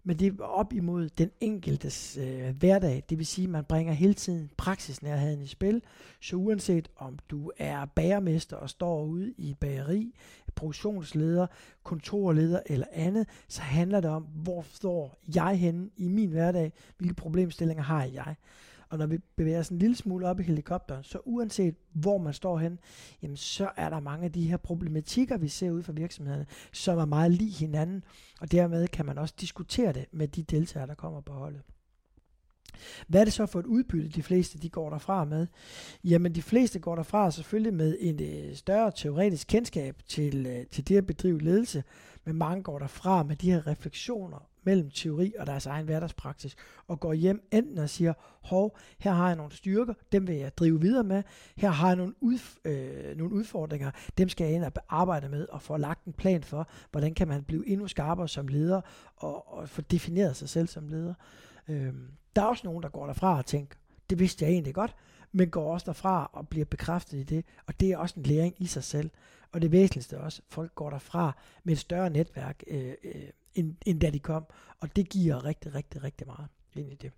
men 0.04 0.20
det 0.20 0.40
er 0.40 0.44
op 0.44 0.74
imod 0.74 1.10
den 1.10 1.32
enkeltes 1.40 2.18
øh, 2.18 2.56
hverdag. 2.60 3.04
Det 3.10 3.18
vil 3.18 3.26
sige, 3.26 3.46
at 3.46 3.52
man 3.52 3.64
bringer 3.64 3.94
hele 3.94 4.14
tiden 4.14 4.50
praksisnærheden 4.58 5.42
i 5.42 5.48
spil. 5.48 5.82
Så 6.22 6.36
uanset 6.36 6.90
om 6.96 7.20
du 7.30 7.52
er 7.58 7.86
bagermester 7.86 8.56
og 8.56 8.70
står 8.70 9.04
ude 9.04 9.34
i 9.38 9.56
bageri, 9.60 10.16
produktionsleder, 10.56 11.48
kontorleder 11.84 12.60
eller 12.66 12.88
andet, 12.92 13.28
så 13.48 13.62
handler 13.62 14.02
det 14.02 14.10
om, 14.10 14.24
hvor 14.24 14.66
står 14.72 15.20
jeg 15.36 15.60
henne 15.60 15.90
i 15.98 16.08
min 16.08 16.30
hverdag? 16.30 16.74
Hvilke 16.98 17.16
problemstillinger 17.16 17.84
har 17.84 18.04
jeg? 18.04 18.36
Og 18.92 18.98
når 18.98 19.06
vi 19.06 19.18
bevæger 19.36 19.60
os 19.60 19.70
en 19.70 19.80
lille 19.80 19.96
smule 19.96 20.28
op 20.28 20.40
i 20.40 20.44
helikopteren, 20.44 21.04
så 21.04 21.20
uanset 21.26 21.76
hvor 21.94 22.18
man 22.18 22.34
står 22.34 22.58
hen, 22.58 22.80
jamen 23.22 23.38
så 23.38 23.70
er 23.78 23.90
der 23.90 24.00
mange 24.00 24.26
af 24.26 24.32
de 24.32 24.50
her 24.50 24.58
problematikker, 24.58 25.38
vi 25.38 25.48
ser 25.48 25.72
ud 25.72 25.84
fra 25.84 25.94
virksomhederne, 25.94 26.46
som 26.72 26.98
er 26.98 27.06
meget 27.06 27.32
lige 27.32 27.52
hinanden, 27.52 28.04
og 28.42 28.52
dermed 28.52 28.88
kan 28.88 29.06
man 29.06 29.18
også 29.18 29.34
diskutere 29.42 29.94
det 29.94 30.06
med 30.12 30.28
de 30.28 30.44
deltagere, 30.44 30.88
der 30.88 30.96
kommer 30.96 31.22
på 31.22 31.34
holdet. 31.34 31.62
Hvad 33.08 33.22
er 33.22 33.26
det 33.26 33.34
så 33.34 33.46
for 33.46 33.60
et 33.60 33.66
udbytte, 33.66 34.10
de 34.10 34.24
fleste 34.24 34.58
de 34.58 34.70
går 34.70 34.90
derfra 34.90 35.26
med? 35.26 35.48
Jamen, 36.04 36.36
de 36.36 36.42
fleste 36.42 36.80
går 36.80 36.96
derfra 36.96 37.32
selvfølgelig 37.32 37.74
med 37.74 37.98
en 38.00 38.22
øh, 38.22 38.56
større 38.56 38.92
teoretisk 38.96 39.48
kendskab 39.48 39.96
til, 40.08 40.46
øh, 40.46 40.66
til 40.66 40.88
det 40.88 40.98
at 40.98 41.08
bedrive 41.08 41.42
ledelse, 41.42 41.84
men 42.26 42.36
mange 42.36 42.64
går 42.64 42.80
derfra 42.80 43.24
med 43.24 43.36
de 43.36 43.52
her 43.52 43.68
refleksioner 43.68 44.51
mellem 44.64 44.92
teori 44.92 45.34
og 45.40 45.48
deres 45.48 45.66
egen 45.66 45.86
hverdagspraksis, 45.86 46.56
og 46.88 47.00
går 47.00 47.14
hjem 47.14 47.48
enten 47.52 47.78
og 47.78 47.90
siger, 47.90 48.14
hov, 48.42 48.78
her 49.00 49.12
har 49.12 49.28
jeg 49.28 49.36
nogle 49.36 49.52
styrker, 49.52 49.94
dem 50.12 50.28
vil 50.28 50.36
jeg 50.36 50.58
drive 50.58 50.82
videre 50.82 51.04
med, 51.04 51.24
her 51.56 51.70
har 51.70 51.88
jeg 51.88 51.96
nogle, 51.96 52.14
udf- 52.24 52.70
øh, 52.70 53.18
nogle 53.18 53.34
udfordringer, 53.34 53.92
dem 54.18 54.30
skal 54.30 54.46
jeg 54.46 54.56
ind 54.56 54.64
og 54.64 54.72
arbejde 54.90 55.30
med, 55.30 55.48
og 55.50 55.62
få 55.62 55.78
lagt 55.78 56.06
en 56.06 56.14
plan 56.14 56.44
for, 56.44 56.70
hvordan 56.92 57.14
kan 57.14 57.28
man 57.28 57.44
blive 57.44 57.68
endnu 57.68 57.88
skarpere 57.88 58.28
som 58.28 58.48
leder, 58.48 58.82
og, 59.16 59.54
og 59.54 59.70
få 59.70 59.82
defineret 59.82 60.36
sig 60.36 60.50
selv 60.50 60.68
som 60.68 60.88
leder. 60.88 61.14
Øh, 61.68 61.94
der 62.36 62.42
er 62.42 62.46
også 62.46 62.68
nogen, 62.68 62.84
der 62.84 62.90
går 62.90 63.06
derfra 63.06 63.38
og 63.38 63.46
tænker, 63.46 63.78
det 64.10 64.20
vidste 64.20 64.46
jeg 64.46 64.52
egentlig 64.52 64.74
godt, 64.74 64.96
men 65.32 65.50
går 65.50 65.74
også 65.74 65.86
derfra 65.86 66.30
og 66.34 66.48
bliver 66.48 66.66
bekræftet 66.66 67.18
i 67.18 67.24
det, 67.24 67.46
og 67.68 67.80
det 67.80 67.92
er 67.92 67.98
også 67.98 68.16
en 68.18 68.24
læring 68.24 68.56
i 68.58 68.66
sig 68.66 68.84
selv. 68.84 69.10
Og 69.52 69.62
det 69.62 69.72
væsentligste 69.72 70.20
også, 70.20 70.42
folk 70.50 70.76
går 70.76 70.90
derfra 70.90 71.38
med 71.64 71.74
et 71.74 71.80
større 71.80 72.10
netværk, 72.10 72.64
øh, 72.68 72.94
øh, 73.04 73.30
end, 73.56 73.76
end 73.86 74.00
da 74.00 74.10
de 74.10 74.20
kom, 74.20 74.46
og 74.80 74.96
det 74.96 75.10
giver 75.10 75.46
rigtig, 75.46 75.76
rigtig, 75.76 76.04
rigtig 76.04 76.28
meget 76.28 76.48
ind 76.76 76.92
i 76.92 76.96
det. 76.96 77.12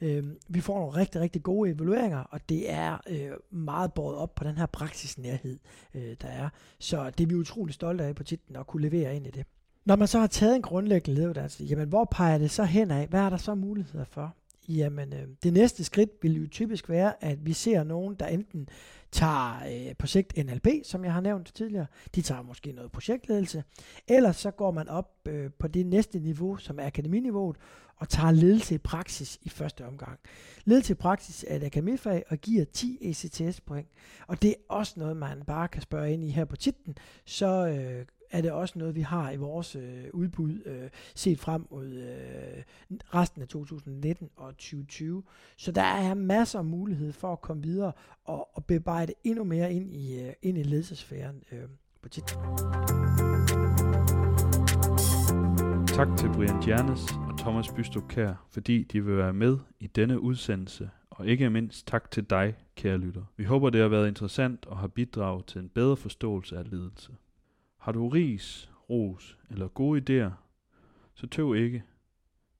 Øh, 0.00 0.24
vi 0.48 0.60
får 0.60 0.78
nogle 0.78 0.96
rigtig, 0.96 1.20
rigtig 1.20 1.42
gode 1.42 1.70
evalueringer, 1.70 2.18
og 2.18 2.48
det 2.48 2.70
er 2.70 2.98
øh, 3.08 3.30
meget 3.50 3.92
båret 3.92 4.16
op 4.16 4.34
på 4.34 4.44
den 4.44 4.58
her 4.58 4.66
praksisnærhed, 4.66 5.58
øh, 5.94 6.16
der 6.22 6.28
er. 6.28 6.48
Så 6.78 7.10
det 7.10 7.24
er 7.24 7.28
vi 7.28 7.34
utrolig 7.34 7.74
stolte 7.74 8.04
af 8.04 8.14
på 8.14 8.24
titlen 8.24 8.56
at 8.56 8.66
kunne 8.66 8.82
levere 8.82 9.16
ind 9.16 9.26
i 9.26 9.30
det. 9.30 9.46
Når 9.84 9.96
man 9.96 10.08
så 10.08 10.18
har 10.18 10.26
taget 10.26 10.56
en 10.56 10.62
grundlæggende 10.62 11.16
lederuddannelse, 11.16 11.64
jamen 11.64 11.88
hvor 11.88 12.04
peger 12.04 12.38
det 12.38 12.50
så 12.50 12.64
hen 12.64 12.90
af? 12.90 13.06
Hvad 13.06 13.20
er 13.20 13.30
der 13.30 13.36
så 13.36 13.54
muligheder 13.54 14.04
for? 14.04 14.34
Jamen, 14.76 15.12
øh, 15.12 15.28
det 15.42 15.52
næste 15.52 15.84
skridt 15.84 16.10
vil 16.22 16.42
jo 16.42 16.48
typisk 16.48 16.88
være, 16.88 17.24
at 17.24 17.46
vi 17.46 17.52
ser 17.52 17.84
nogen, 17.84 18.14
der 18.14 18.26
enten 18.26 18.68
tager 19.12 19.86
øh, 19.88 19.96
på 19.98 20.06
sigt 20.06 20.46
NLP, 20.46 20.66
som 20.84 21.04
jeg 21.04 21.12
har 21.12 21.20
nævnt 21.20 21.54
tidligere, 21.54 21.86
de 22.14 22.22
tager 22.22 22.42
måske 22.42 22.72
noget 22.72 22.92
projektledelse, 22.92 23.64
eller 24.08 24.32
så 24.32 24.50
går 24.50 24.70
man 24.70 24.88
op 24.88 25.10
øh, 25.28 25.50
på 25.58 25.68
det 25.68 25.86
næste 25.86 26.18
niveau, 26.18 26.56
som 26.56 26.78
er 26.78 26.86
akademiniveauet, 26.86 27.56
og 27.96 28.08
tager 28.08 28.30
ledelse 28.30 28.74
i 28.74 28.78
praksis 28.78 29.38
i 29.42 29.48
første 29.48 29.86
omgang. 29.86 30.18
Ledelse 30.64 30.92
i 30.92 30.94
praksis 30.94 31.44
er 31.48 31.56
et 31.56 31.64
akademifag 31.64 32.24
og 32.28 32.38
giver 32.38 32.64
10 32.64 32.98
ECTS-point, 33.00 33.88
og 34.26 34.42
det 34.42 34.50
er 34.50 34.54
også 34.68 34.94
noget, 34.96 35.16
man 35.16 35.42
bare 35.46 35.68
kan 35.68 35.82
spørge 35.82 36.12
ind 36.12 36.24
i 36.24 36.30
her 36.30 36.44
på 36.44 36.56
titlen, 36.56 36.98
så 37.24 37.66
øh, 37.66 38.06
er 38.30 38.40
det 38.40 38.52
også 38.52 38.78
noget, 38.78 38.94
vi 38.94 39.00
har 39.00 39.30
i 39.30 39.36
vores 39.36 39.76
øh, 39.76 40.04
udbud 40.12 40.62
øh, 40.66 40.90
set 41.14 41.40
frem 41.40 41.66
mod 41.70 41.86
øh, 41.86 42.62
resten 43.14 43.42
af 43.42 43.48
2019 43.48 44.30
og 44.36 44.52
2020. 44.52 45.22
Så 45.56 45.72
der 45.72 45.82
er 45.82 46.14
masser 46.14 46.58
af 46.58 46.64
mulighed 46.64 47.12
for 47.12 47.32
at 47.32 47.40
komme 47.40 47.62
videre 47.62 47.92
og, 48.24 48.56
og 48.56 48.64
bearbejde 48.64 49.12
endnu 49.24 49.44
mere 49.44 49.72
ind 49.72 49.92
i, 49.92 50.20
øh, 50.20 50.32
ind 50.42 50.58
i 50.58 50.62
ledelsesfæren 50.62 51.42
øh, 51.52 51.62
på 52.02 52.08
tit. 52.08 52.24
Tak 55.86 56.08
til 56.18 56.28
Brian 56.28 56.68
Jernes 56.68 57.12
og 57.28 57.38
Thomas 57.38 57.68
Bystrup 57.76 58.08
Kær, 58.08 58.46
fordi 58.50 58.82
de 58.82 59.04
vil 59.04 59.16
være 59.16 59.32
med 59.32 59.58
i 59.80 59.86
denne 59.86 60.20
udsendelse, 60.20 60.90
og 61.10 61.26
ikke 61.26 61.50
mindst 61.50 61.86
tak 61.86 62.10
til 62.10 62.24
dig, 62.30 62.54
kære 62.76 62.98
lytter. 62.98 63.22
Vi 63.36 63.44
håber, 63.44 63.70
det 63.70 63.80
har 63.80 63.88
været 63.88 64.08
interessant 64.08 64.66
og 64.66 64.78
har 64.78 64.88
bidraget 64.88 65.46
til 65.46 65.60
en 65.60 65.68
bedre 65.68 65.96
forståelse 65.96 66.58
af 66.58 66.70
ledelse. 66.70 67.12
Har 67.80 67.92
du 67.92 68.08
ris, 68.08 68.70
ros 68.90 69.38
eller 69.50 69.68
gode 69.68 70.00
idéer, 70.00 70.30
så 71.14 71.26
tøv 71.26 71.54
ikke. 71.54 71.82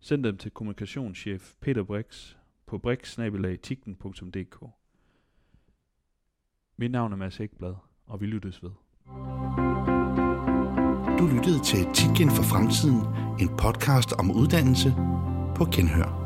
Send 0.00 0.24
dem 0.24 0.36
til 0.36 0.50
kommunikationschef 0.50 1.54
Peter 1.60 1.82
Brix 1.82 2.34
på 2.66 2.78
brix.tikten.dk. 2.78 4.64
Mit 6.76 6.90
navn 6.90 7.12
er 7.12 7.16
Mads 7.16 7.40
Ekblad, 7.40 7.74
og 8.06 8.20
vi 8.20 8.26
lyttes 8.26 8.62
ved. 8.62 8.70
Du 11.18 11.26
lyttede 11.26 11.60
til 11.64 11.94
Titgen 11.94 12.30
for 12.30 12.42
Fremtiden, 12.42 13.00
en 13.40 13.56
podcast 13.56 14.12
om 14.12 14.30
uddannelse 14.30 14.90
på 15.56 15.64
Genhør. 15.74 16.19